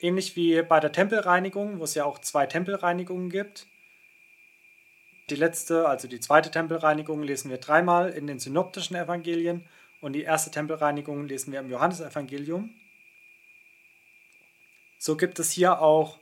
[0.00, 3.66] Ähnlich wie bei der Tempelreinigung, wo es ja auch zwei Tempelreinigungen gibt.
[5.30, 9.64] Die letzte, also die zweite Tempelreinigung, lesen wir dreimal in den synoptischen Evangelien
[10.00, 12.74] und die erste Tempelreinigung lesen wir im Johannesevangelium.
[14.98, 16.18] So gibt es hier auch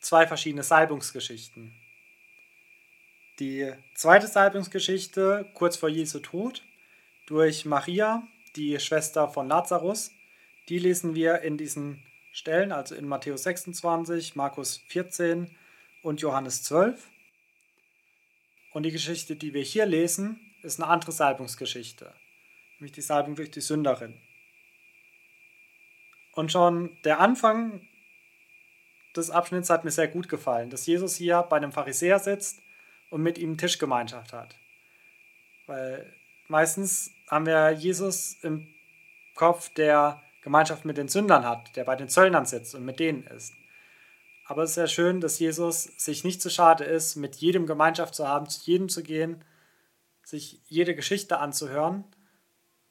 [0.00, 1.72] zwei verschiedene Salbungsgeschichten.
[3.38, 6.64] Die zweite Salbungsgeschichte, kurz vor Jesu Tod,
[7.26, 8.26] durch Maria,
[8.56, 10.12] die Schwester von Lazarus,
[10.68, 12.02] die lesen wir in diesen
[12.32, 15.56] Stellen, also in Matthäus 26, Markus 14
[16.02, 17.08] und Johannes 12.
[18.72, 22.14] Und die Geschichte, die wir hier lesen, ist eine andere Salbungsgeschichte,
[22.78, 24.20] nämlich die Salbung durch die Sünderin.
[26.32, 27.86] Und schon der Anfang
[29.16, 32.62] des Abschnitts hat mir sehr gut gefallen, dass Jesus hier bei einem Pharisäer sitzt
[33.10, 34.56] und mit ihm Tischgemeinschaft hat.
[35.66, 36.14] Weil
[36.46, 38.72] meistens haben wir Jesus im
[39.34, 43.26] Kopf, der Gemeinschaft mit den Sündern hat, der bei den Zöllnern sitzt und mit denen
[43.26, 43.52] ist.
[44.46, 48.14] Aber es ist sehr schön, dass Jesus sich nicht zu schade ist, mit jedem Gemeinschaft
[48.14, 49.44] zu haben, zu jedem zu gehen,
[50.24, 52.04] sich jede Geschichte anzuhören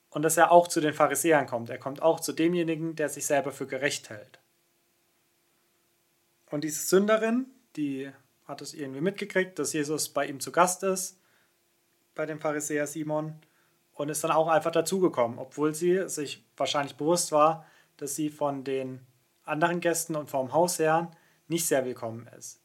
[0.10, 1.70] und dass er auch zu den Pharisäern kommt.
[1.70, 4.40] Er kommt auch zu demjenigen, der sich selber für gerecht hält.
[6.50, 8.12] Und diese Sünderin, die
[8.46, 11.20] hat es irgendwie mitgekriegt, dass Jesus bei ihm zu Gast ist,
[12.16, 13.40] bei dem Pharisäer Simon,
[14.00, 17.66] und ist dann auch einfach dazugekommen, obwohl sie sich wahrscheinlich bewusst war,
[17.98, 19.06] dass sie von den
[19.44, 21.10] anderen Gästen und vom Hausherrn
[21.50, 22.62] nicht sehr willkommen ist.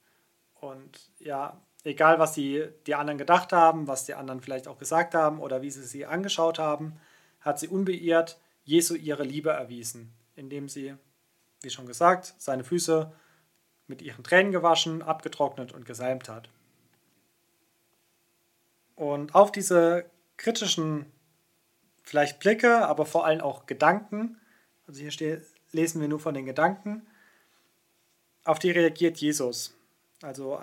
[0.61, 5.17] Und ja, egal was die, die anderen gedacht haben, was die anderen vielleicht auch gesagt
[5.17, 7.01] haben oder wie sie sie angeschaut haben,
[7.41, 10.95] hat sie unbeirrt Jesu ihre Liebe erwiesen, indem sie,
[11.63, 13.13] wie schon gesagt, seine Füße
[13.89, 16.49] mit ihren Tränen gewaschen, abgetrocknet und gesalbt hat.
[18.95, 21.07] Und auf diese kritischen,
[22.05, 24.39] vielleicht Blicke, aber vor allem auch Gedanken,
[24.87, 25.43] also hier steht,
[25.73, 27.07] lesen wir nur von den Gedanken,
[28.45, 29.75] auf die reagiert Jesus.
[30.23, 30.63] Also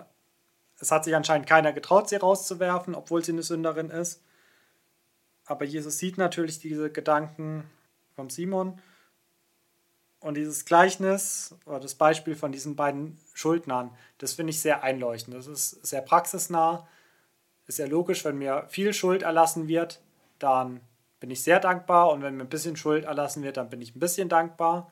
[0.80, 4.22] es hat sich anscheinend keiner getraut, sie rauszuwerfen, obwohl sie eine Sünderin ist.
[5.46, 7.70] Aber Jesus sieht natürlich diese Gedanken
[8.16, 8.80] von Simon
[10.20, 15.36] und dieses Gleichnis oder das Beispiel von diesen beiden Schuldnern, das finde ich sehr einleuchtend.
[15.36, 16.88] Das ist sehr praxisnah.
[17.66, 20.00] Ist ja logisch, wenn mir viel Schuld erlassen wird,
[20.38, 20.82] dann
[21.22, 22.12] bin ich sehr dankbar.
[22.12, 24.92] Und wenn mir ein bisschen Schuld erlassen wird, dann bin ich ein bisschen dankbar.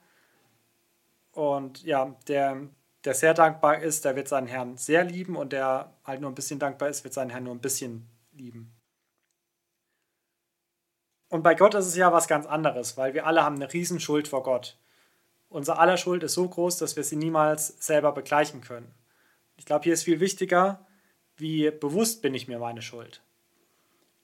[1.33, 2.69] Und ja, der,
[3.03, 5.35] der sehr dankbar ist, der wird seinen Herrn sehr lieben.
[5.35, 8.71] Und der halt nur ein bisschen dankbar ist, wird seinen Herrn nur ein bisschen lieben.
[11.27, 14.27] Und bei Gott ist es ja was ganz anderes, weil wir alle haben eine Riesenschuld
[14.27, 14.77] vor Gott.
[15.47, 18.93] Unser aller Schuld ist so groß, dass wir sie niemals selber begleichen können.
[19.57, 20.85] Ich glaube, hier ist viel wichtiger,
[21.37, 23.21] wie bewusst bin ich mir meine Schuld.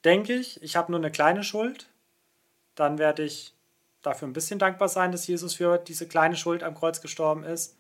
[0.04, 1.90] Denke ich, ich habe nur eine kleine Schuld,
[2.76, 3.54] dann werde ich
[4.02, 7.78] dafür ein bisschen dankbar sein, dass Jesus für diese kleine Schuld am Kreuz gestorben ist.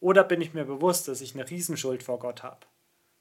[0.00, 2.66] Oder bin ich mir bewusst, dass ich eine Riesenschuld vor Gott habe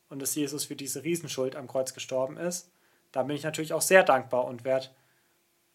[0.09, 2.71] und dass Jesus für diese Riesenschuld am Kreuz gestorben ist,
[3.11, 4.89] dann bin ich natürlich auch sehr dankbar und werde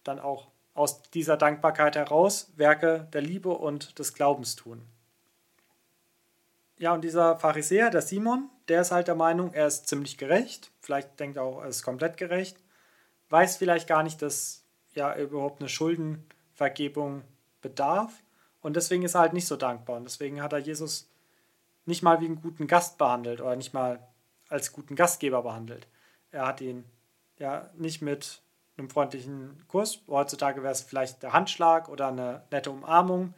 [0.05, 4.87] dann auch aus dieser Dankbarkeit heraus Werke der Liebe und des Glaubens tun.
[6.79, 10.71] Ja, und dieser Pharisäer, der Simon, der ist halt der Meinung, er ist ziemlich gerecht,
[10.81, 12.57] vielleicht denkt er auch, er ist komplett gerecht,
[13.29, 14.62] weiß vielleicht gar nicht, dass
[14.95, 17.23] ja überhaupt eine Schuldenvergebung
[17.61, 18.13] bedarf
[18.61, 21.09] und deswegen ist er halt nicht so dankbar und deswegen hat er Jesus
[21.85, 24.07] nicht mal wie einen guten Gast behandelt oder nicht mal
[24.49, 25.89] als guten Gastgeber behandelt.
[26.31, 26.85] Er hat ihn
[27.39, 28.43] ja nicht mit
[28.77, 30.03] einem freundlichen Kuss.
[30.09, 33.35] Heutzutage wäre es vielleicht der Handschlag oder eine nette Umarmung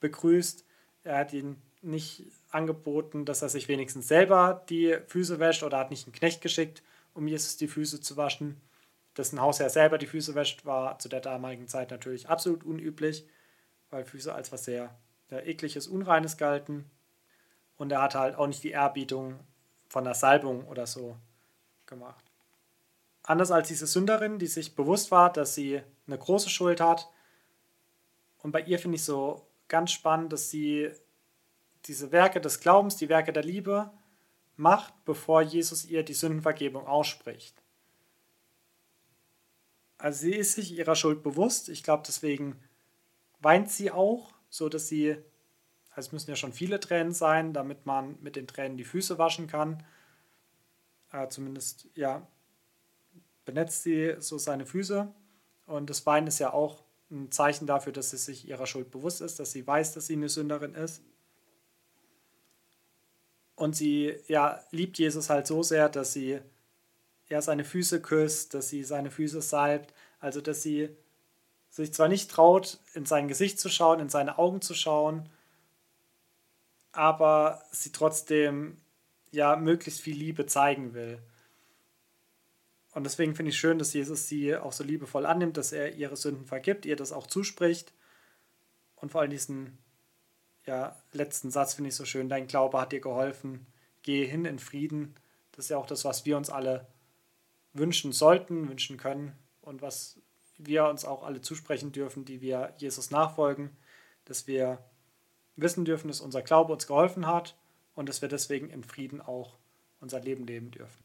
[0.00, 0.64] begrüßt.
[1.04, 5.90] Er hat ihn nicht angeboten, dass er sich wenigstens selber die Füße wäscht oder hat
[5.90, 6.82] nicht einen Knecht geschickt,
[7.14, 8.60] um Jesus die Füße zu waschen.
[9.14, 13.26] Dass ein Hausherr selber die Füße wäscht, war zu der damaligen Zeit natürlich absolut unüblich,
[13.90, 14.94] weil Füße als was sehr,
[15.28, 16.90] sehr ekliges, unreines galten.
[17.76, 19.40] Und er hatte halt auch nicht die Ehrbietung
[19.88, 21.16] von der Salbung oder so
[21.86, 22.24] gemacht.
[23.22, 27.08] Anders als diese Sünderin, die sich bewusst war, dass sie eine große Schuld hat.
[28.38, 30.90] Und bei ihr finde ich so ganz spannend, dass sie
[31.86, 33.90] diese Werke des Glaubens, die Werke der Liebe
[34.56, 37.59] macht, bevor Jesus ihr die Sündenvergebung ausspricht.
[40.00, 41.68] Also sie ist sich ihrer Schuld bewusst.
[41.68, 42.56] Ich glaube, deswegen
[43.40, 45.10] weint sie auch, so dass sie,
[45.90, 49.18] also es müssen ja schon viele Tränen sein, damit man mit den Tränen die Füße
[49.18, 49.84] waschen kann.
[51.12, 52.26] Äh, zumindest, ja,
[53.44, 55.12] benetzt sie so seine Füße.
[55.66, 59.20] Und das Weinen ist ja auch ein Zeichen dafür, dass sie sich ihrer Schuld bewusst
[59.20, 61.02] ist, dass sie weiß, dass sie eine Sünderin ist.
[63.54, 66.40] Und sie ja, liebt Jesus halt so sehr, dass sie
[67.30, 70.90] ja, seine Füße küsst, dass sie seine Füße salbt, also dass sie
[71.70, 75.30] sich zwar nicht traut, in sein Gesicht zu schauen, in seine Augen zu schauen,
[76.92, 78.78] aber sie trotzdem
[79.30, 81.22] ja möglichst viel Liebe zeigen will.
[82.92, 86.16] Und deswegen finde ich schön, dass Jesus sie auch so liebevoll annimmt, dass er ihre
[86.16, 87.92] Sünden vergibt, ihr das auch zuspricht.
[88.96, 89.78] Und vor allem diesen
[90.66, 93.66] ja, letzten Satz finde ich so schön, dein Glaube hat dir geholfen,
[94.02, 95.14] gehe hin in Frieden.
[95.52, 96.88] Das ist ja auch das, was wir uns alle
[97.72, 100.20] wünschen sollten, wünschen können und was
[100.58, 103.76] wir uns auch alle zusprechen dürfen, die wir Jesus nachfolgen,
[104.24, 104.84] dass wir
[105.56, 107.56] wissen dürfen, dass unser Glaube uns geholfen hat
[107.94, 109.58] und dass wir deswegen in Frieden auch
[110.00, 111.02] unser Leben leben dürfen.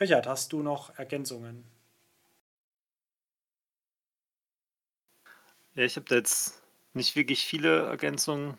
[0.00, 1.64] Richard, hast du noch Ergänzungen?
[5.74, 6.62] Ja, ich habe da jetzt
[6.92, 8.58] nicht wirklich viele Ergänzungen.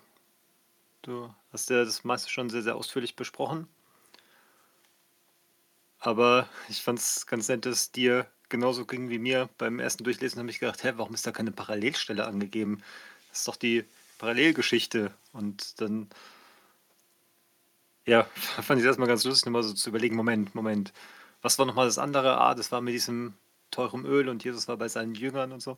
[1.01, 3.67] Du hast ja das meiste schon sehr, sehr ausführlich besprochen.
[5.99, 9.49] Aber ich fand es ganz nett, dass dir genauso ging wie mir.
[9.57, 12.81] Beim ersten Durchlesen habe ich gedacht, hä, warum ist da keine Parallelstelle angegeben?
[13.29, 13.85] Das ist doch die
[14.17, 15.13] Parallelgeschichte.
[15.33, 16.09] Und dann,
[18.05, 20.93] ja, fand ich das erstmal ganz lustig, nochmal so zu überlegen, Moment, Moment,
[21.41, 22.39] was war nochmal das andere?
[22.39, 23.33] Ah, das war mit diesem
[23.71, 25.77] teuren Öl und Jesus war bei seinen Jüngern und so.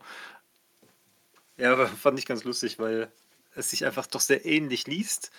[1.57, 3.11] Ja, fand ich ganz lustig, weil
[3.55, 5.31] es sich einfach doch sehr ähnlich liest.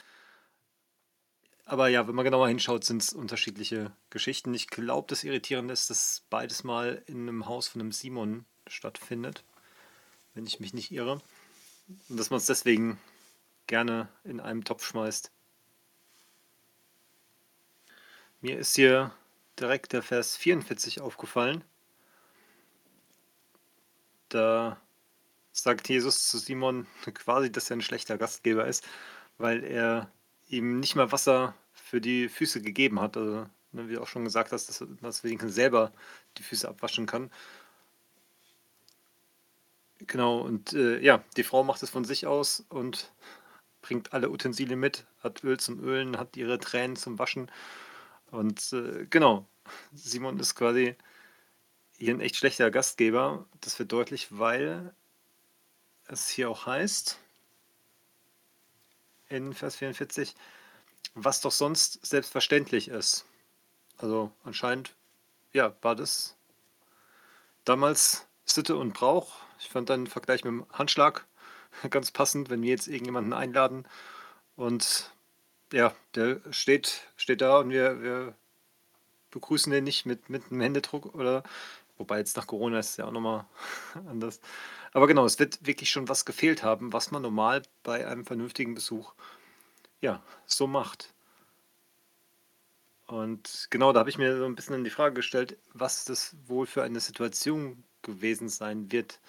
[1.64, 4.52] Aber ja, wenn man genauer hinschaut, sind es unterschiedliche Geschichten.
[4.52, 9.44] Ich glaube, das Irritierende ist, dass beides mal in einem Haus von einem Simon stattfindet,
[10.34, 11.20] wenn ich mich nicht irre.
[12.08, 12.98] Und dass man es deswegen
[13.66, 15.30] gerne in einem Topf schmeißt.
[18.40, 19.14] Mir ist hier
[19.58, 21.62] direkt der Vers 44 aufgefallen.
[24.28, 24.80] Da
[25.52, 28.84] sagt Jesus zu Simon quasi, dass er ein schlechter Gastgeber ist,
[29.38, 30.10] weil er
[30.53, 33.16] ihm nicht mal Wasser für die Füße gegeben hat.
[33.16, 35.92] Also, ne, wie du auch schon gesagt hast, dass, dass wenigstens selber
[36.38, 37.30] die Füße abwaschen kann.
[40.07, 43.12] Genau, und äh, ja, die Frau macht es von sich aus und
[43.82, 47.50] bringt alle Utensilien mit, hat Öl zum Ölen, hat ihre Tränen zum Waschen.
[48.30, 49.46] Und äh, genau,
[49.94, 50.96] Simon ist quasi
[51.98, 53.46] hier ein echt schlechter Gastgeber.
[53.61, 54.92] Das wird deutlich, weil
[56.07, 57.18] es hier auch heißt,
[59.33, 60.35] in Vers 44,
[61.14, 63.24] was doch sonst selbstverständlich ist.
[63.99, 64.95] Also anscheinend,
[65.53, 66.37] ja, war das
[67.64, 69.37] damals Sitte und Brauch.
[69.59, 71.26] Ich fand dann Vergleich mit dem Handschlag
[71.91, 73.87] ganz passend, wenn wir jetzt irgendjemanden einladen
[74.57, 75.11] und
[75.72, 78.35] ja, der steht, steht da und wir, wir
[79.30, 81.43] begrüßen den nicht mit, mit einem Händedruck oder
[81.97, 83.47] wobei jetzt nach Corona ist es ja auch nochmal
[84.09, 84.41] anders.
[84.93, 88.74] Aber genau, es wird wirklich schon was gefehlt haben, was man normal bei einem vernünftigen
[88.74, 89.14] Besuch
[90.01, 91.14] ja, so macht.
[93.07, 96.66] Und genau, da habe ich mir so ein bisschen die Frage gestellt, was das wohl
[96.66, 99.20] für eine Situation gewesen sein wird.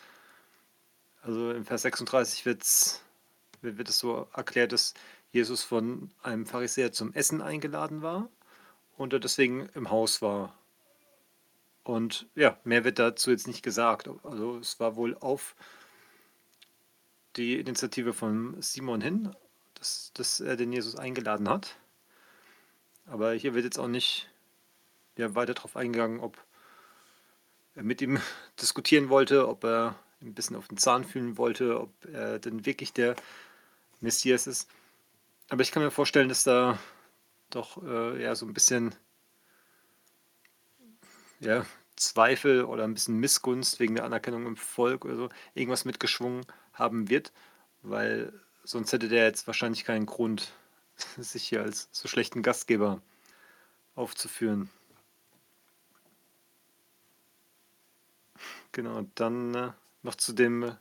[1.22, 3.02] Also im Vers 36 wird's,
[3.62, 4.94] wird es so erklärt, dass
[5.32, 8.30] Jesus von einem Pharisäer zum Essen eingeladen war
[8.98, 10.58] und er deswegen im Haus war.
[11.84, 14.10] Und ja, mehr wird dazu jetzt nicht gesagt.
[14.24, 15.56] Also es war wohl auf
[17.36, 19.36] die Initiative von Simon hin,
[19.76, 21.76] dass, dass er den Jesus eingeladen hat.
[23.06, 24.30] Aber hier wird jetzt auch nicht
[25.18, 26.38] ja, weiter darauf eingegangen, ob
[27.76, 28.20] er mit ihm
[28.62, 32.94] diskutieren wollte, ob er ein bisschen auf den Zahn fühlen wollte, ob er denn wirklich
[32.94, 33.16] der
[34.00, 34.70] Messias ist.
[35.50, 36.80] Aber ich kann mir vorstellen, dass da
[37.50, 38.96] doch äh, ja so ein bisschen
[41.44, 41.66] ja,
[41.96, 47.10] Zweifel oder ein bisschen Missgunst wegen der Anerkennung im Volk oder so irgendwas mitgeschwungen haben
[47.10, 47.32] wird,
[47.82, 48.34] weil
[48.64, 50.54] sonst hätte der jetzt wahrscheinlich keinen Grund,
[51.18, 53.02] sich hier als so schlechten Gastgeber
[53.96, 54.70] aufzuführen.
[58.72, 59.72] Genau, dann äh,
[60.02, 60.76] noch zu dem äh,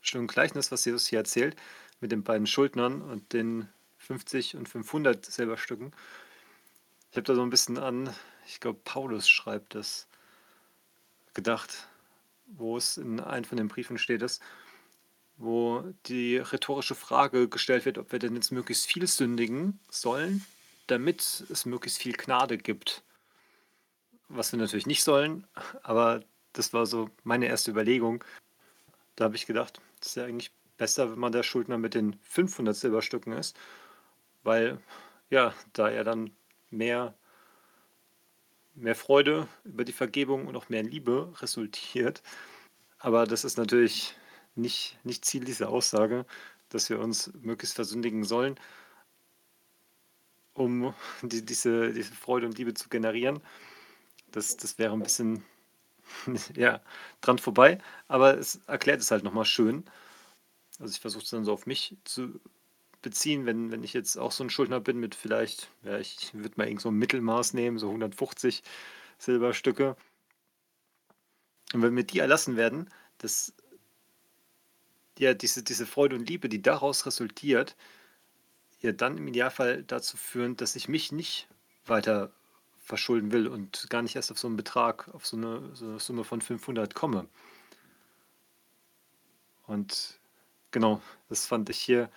[0.00, 1.54] schönen Gleichnis, was Jesus hier erzählt,
[2.00, 5.92] mit den beiden Schuldnern und den 50 und 500 Silberstücken.
[7.10, 8.14] Ich habe da so ein bisschen an,
[8.46, 10.08] ich glaube, Paulus schreibt das,
[11.34, 11.86] gedacht,
[12.46, 14.42] wo es in einem von den Briefen steht, ist,
[15.36, 20.44] wo die rhetorische Frage gestellt wird, ob wir denn jetzt möglichst viel sündigen sollen,
[20.86, 23.02] damit es möglichst viel Gnade gibt.
[24.28, 25.46] Was wir natürlich nicht sollen,
[25.82, 28.24] aber das war so meine erste Überlegung.
[29.14, 32.18] Da habe ich gedacht, es ist ja eigentlich besser, wenn man der Schuldner mit den
[32.22, 33.56] 500 Silberstücken ist,
[34.42, 34.80] weil
[35.30, 36.30] ja, da er dann
[36.70, 37.14] mehr,
[38.76, 42.22] mehr Freude über die Vergebung und auch mehr Liebe resultiert.
[42.98, 44.14] Aber das ist natürlich
[44.54, 46.26] nicht, nicht Ziel dieser Aussage,
[46.68, 48.58] dass wir uns möglichst versündigen sollen,
[50.54, 53.40] um die, diese, diese Freude und Liebe zu generieren.
[54.30, 55.44] Das, das wäre ein bisschen
[56.54, 56.80] ja,
[57.20, 59.84] dran vorbei, aber es erklärt es halt nochmal schön.
[60.78, 62.40] Also ich versuche es dann so auf mich zu
[63.06, 66.54] beziehen, wenn, wenn ich jetzt auch so ein Schuldner bin mit vielleicht, ja, ich würde
[66.56, 68.64] mal irgend so ein Mittelmaß nehmen, so 150
[69.16, 69.96] Silberstücke.
[71.72, 73.54] Und wenn mir die erlassen werden, das
[75.20, 77.76] ja, diese, diese Freude und Liebe, die daraus resultiert,
[78.80, 81.46] ja dann im Idealfall dazu führen, dass ich mich nicht
[81.86, 82.32] weiter
[82.78, 86.00] verschulden will und gar nicht erst auf so einen Betrag, auf so eine, so eine
[86.00, 87.28] Summe von 500 komme.
[89.68, 90.18] Und
[90.72, 92.10] genau, das fand ich hier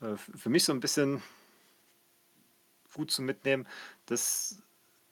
[0.00, 1.22] für mich so ein bisschen
[2.94, 3.66] gut zu mitnehmen,
[4.06, 4.62] dass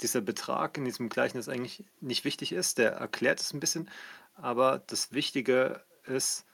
[0.01, 2.78] dieser Betrag in diesem Gleichnis eigentlich nicht wichtig ist.
[2.78, 3.89] Der erklärt es ein bisschen,
[4.34, 6.45] aber das Wichtige ist,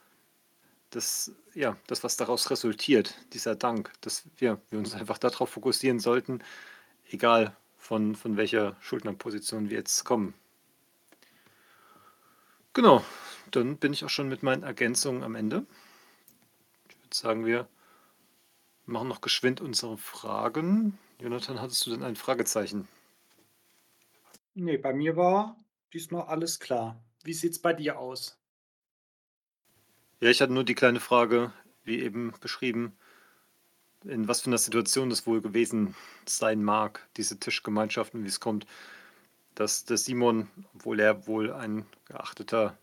[0.91, 5.99] dass, ja, das, was daraus resultiert, dieser Dank, dass wir, wir uns einfach darauf fokussieren
[5.99, 6.43] sollten,
[7.09, 10.33] egal von, von welcher Schuldnerposition wir jetzt kommen.
[12.73, 13.03] Genau,
[13.51, 15.65] dann bin ich auch schon mit meinen Ergänzungen am Ende.
[16.89, 17.67] Ich würde sagen, wir
[18.85, 20.97] machen noch geschwind unsere Fragen.
[21.19, 22.87] Jonathan, hattest du denn ein Fragezeichen?
[24.55, 25.55] Nee, bei mir war
[25.93, 27.01] diesmal alles klar.
[27.23, 28.37] Wie sieht's bei dir aus?
[30.19, 31.51] Ja, ich hatte nur die kleine Frage,
[31.83, 32.95] wie eben beschrieben,
[34.03, 38.65] in was für einer Situation das wohl gewesen sein mag, diese Tischgemeinschaften, wie es kommt,
[39.55, 42.77] dass der Simon, obwohl er wohl ein geachteter,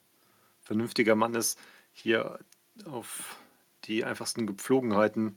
[0.63, 1.59] vernünftiger Mann ist,
[1.93, 2.39] hier
[2.85, 3.37] auf
[3.85, 5.37] die einfachsten Gepflogenheiten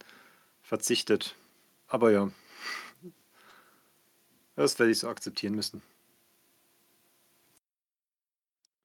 [0.73, 1.35] verzichtet.
[1.85, 2.31] Aber ja,
[4.55, 5.83] das werde ich so akzeptieren müssen.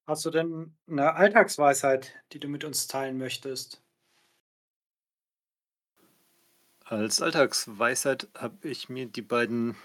[0.05, 3.81] Hast du denn eine Alltagsweisheit, die du mit uns teilen möchtest?
[6.85, 9.75] Als Alltagsweisheit habe ich mir die beiden,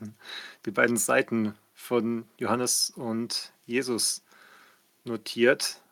[0.64, 4.22] die beiden Seiten von Johannes und Jesus
[5.04, 5.82] notiert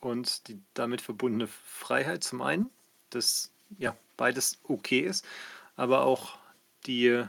[0.00, 2.68] und die damit verbundene Freiheit zum einen,
[3.10, 5.24] dass ja beides okay ist,
[5.76, 6.38] aber auch
[6.86, 7.24] die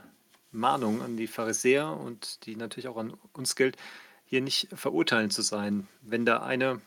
[0.51, 3.77] Mahnung an die Pharisäer und die natürlich auch an uns gilt,
[4.25, 5.87] hier nicht verurteilen zu sein.
[6.01, 6.81] Wenn da eine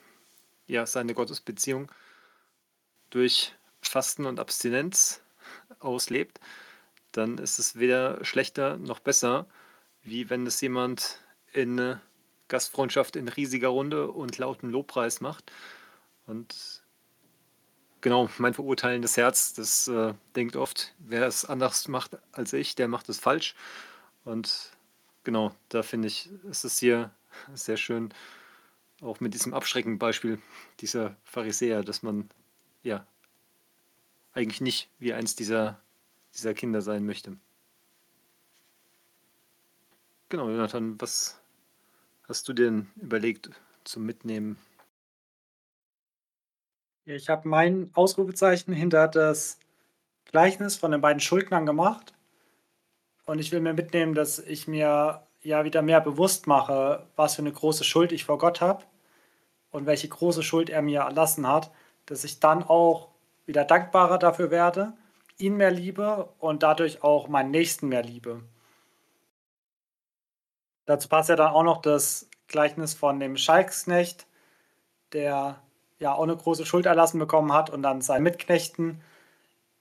[0.67, 1.91] ja seine Gottesbeziehung
[3.11, 5.23] durch Fasten und Abstinenz
[5.81, 6.41] auslebt,
[7.13, 9.47] dann ist es weder schlechter noch besser,
[10.03, 11.21] wie wenn es jemand
[11.53, 11.99] in
[12.49, 15.51] Gastfreundschaft in riesiger Runde und lauten Lobpreis macht.
[16.27, 16.83] Und
[18.01, 22.89] genau, mein verurteilendes Herz, das äh, denkt oft, wer es anders macht als ich, der
[22.89, 23.55] macht es falsch.
[24.25, 24.73] Und
[25.25, 27.11] genau, da finde ich, ist es hier
[27.55, 28.13] sehr schön,
[29.01, 30.41] auch mit diesem abschreckenden Beispiel
[30.81, 32.29] dieser Pharisäer, dass man
[32.83, 33.07] ja
[34.33, 35.81] eigentlich nicht wie eins dieser,
[36.35, 37.37] dieser Kinder sein möchte.
[40.29, 41.41] Genau, Jonathan, was
[42.25, 43.51] hast du denn überlegt
[43.85, 44.59] zum Mitnehmen?
[47.11, 49.59] Ich habe mein Ausrufezeichen hinter das
[50.27, 52.13] Gleichnis von den beiden Schuldnern gemacht.
[53.25, 57.41] Und ich will mir mitnehmen, dass ich mir ja wieder mehr bewusst mache, was für
[57.41, 58.85] eine große Schuld ich vor Gott habe
[59.71, 61.71] und welche große Schuld er mir erlassen hat,
[62.05, 63.09] dass ich dann auch
[63.47, 64.93] wieder dankbarer dafür werde,
[65.39, 68.43] ihn mehr liebe und dadurch auch meinen Nächsten mehr liebe.
[70.85, 74.27] Dazu passt ja dann auch noch das Gleichnis von dem Schalksknecht,
[75.15, 75.63] der
[75.99, 79.03] ja auch eine große Schuld erlassen bekommen hat und dann seinen Mitknechten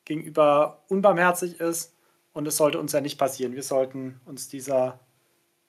[0.05, 1.93] gegenüber unbarmherzig ist.
[2.33, 3.53] Und es sollte uns ja nicht passieren.
[3.53, 4.99] Wir sollten uns dieser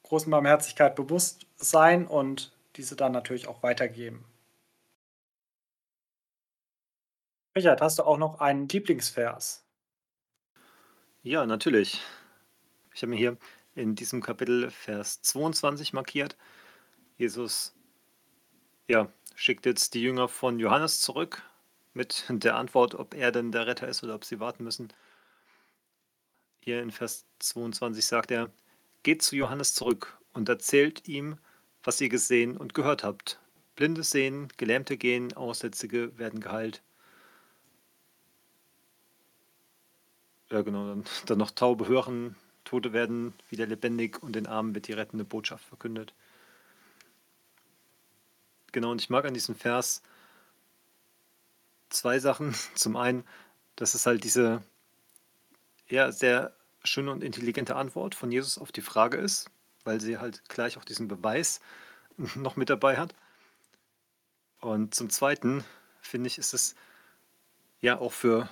[0.03, 4.25] großen Barmherzigkeit bewusst sein und diese dann natürlich auch weitergeben.
[7.57, 9.65] Richard, hast du auch noch einen Lieblingsvers?
[11.23, 12.01] Ja, natürlich.
[12.95, 13.37] Ich habe mir hier
[13.75, 16.37] in diesem Kapitel Vers 22 markiert.
[17.17, 17.75] Jesus
[18.89, 21.43] ja, schickt jetzt die Jünger von Johannes zurück
[21.95, 24.93] mit der Antwort, ob er denn der Retter ist oder ob sie warten müssen.
[26.61, 28.51] Hier in Vers 22 sagt er,
[29.05, 31.39] Geht zu Johannes zurück und erzählt ihm,
[31.85, 33.39] was ihr gesehen und gehört habt.
[33.77, 36.83] Blinde sehen, Gelähmte gehen, Aussätzige werden geheilt.
[40.51, 42.35] Ja, genau, dann, dann noch Taube hören,
[42.65, 46.13] Tote werden wieder lebendig und den Armen wird die rettende Botschaft verkündet.
[48.73, 50.03] Genau, und ich mag an diesem Vers
[51.89, 52.55] zwei Sachen.
[52.75, 53.25] Zum einen,
[53.77, 54.63] dass es halt diese
[55.89, 56.55] ja, sehr
[56.85, 59.51] schöne und intelligente Antwort von Jesus auf die Frage ist,
[59.85, 61.61] weil sie halt gleich auch diesen Beweis
[62.35, 63.15] noch mit dabei hat.
[64.61, 65.65] Und zum Zweiten
[66.01, 66.75] finde ich, ist es
[67.81, 68.49] ja auch für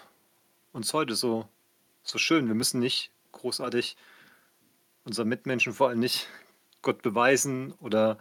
[0.73, 1.49] uns heute so,
[2.03, 2.47] so schön.
[2.47, 3.97] Wir müssen nicht großartig
[5.05, 6.29] unseren Mitmenschen vor allem nicht
[6.83, 8.19] Gott beweisen oder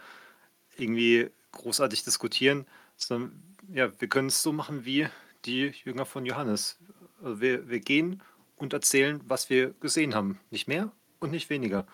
[0.77, 3.41] irgendwie großartig diskutieren, sondern
[3.73, 5.07] ja, wir können es so machen wie
[5.45, 6.77] die Jünger von Johannes.
[7.21, 8.21] Also wir, wir gehen
[8.55, 10.39] und erzählen, was wir gesehen haben.
[10.51, 11.87] Nicht mehr und nicht weniger.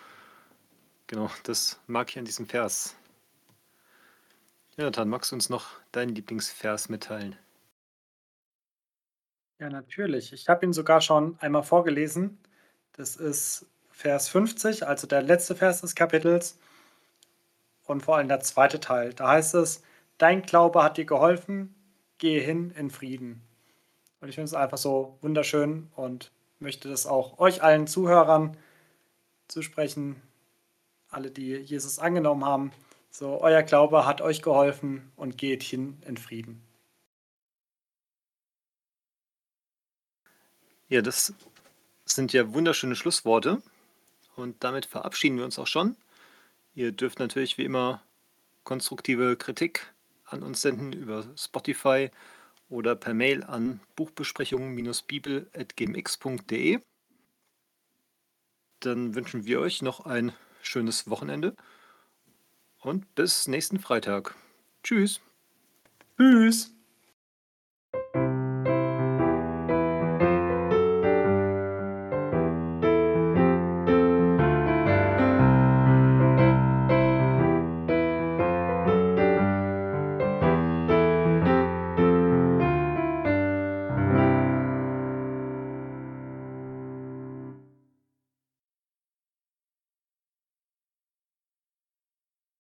[1.07, 2.95] Genau, das mag ich an diesem Vers.
[4.78, 7.36] Jonathan, magst du uns noch deinen Lieblingsvers mitteilen?
[9.59, 10.34] Ja, natürlich.
[10.34, 12.39] Ich habe ihn sogar schon einmal vorgelesen.
[12.93, 16.57] Das ist Vers 50, also der letzte Vers des Kapitels
[17.92, 19.14] und vor allem der zweite Teil.
[19.14, 19.84] Da heißt es,
[20.18, 21.76] dein Glaube hat dir geholfen,
[22.18, 23.42] gehe hin in Frieden.
[24.20, 28.58] Und ich finde es einfach so wunderschön und möchte das auch euch allen Zuhörern
[29.48, 30.22] zusprechen.
[31.10, 32.72] alle, die Jesus angenommen haben.
[33.10, 36.64] So, euer Glaube hat euch geholfen und geht hin in Frieden.
[40.88, 41.34] Ja, das
[42.06, 43.62] sind ja wunderschöne Schlussworte.
[44.38, 45.98] Und damit verabschieden wir uns auch schon.
[46.74, 48.03] Ihr dürft natürlich wie immer
[48.63, 49.91] konstruktive Kritik
[50.26, 52.11] an uns senden über Spotify
[52.69, 56.80] oder per Mail an buchbesprechungen-bibel.gmx.de.
[58.80, 61.57] Dann wünschen wir euch noch ein schönes Wochenende
[62.80, 64.36] und bis nächsten Freitag.
[64.84, 65.19] Tschüss.
[66.17, 66.74] Tschüss.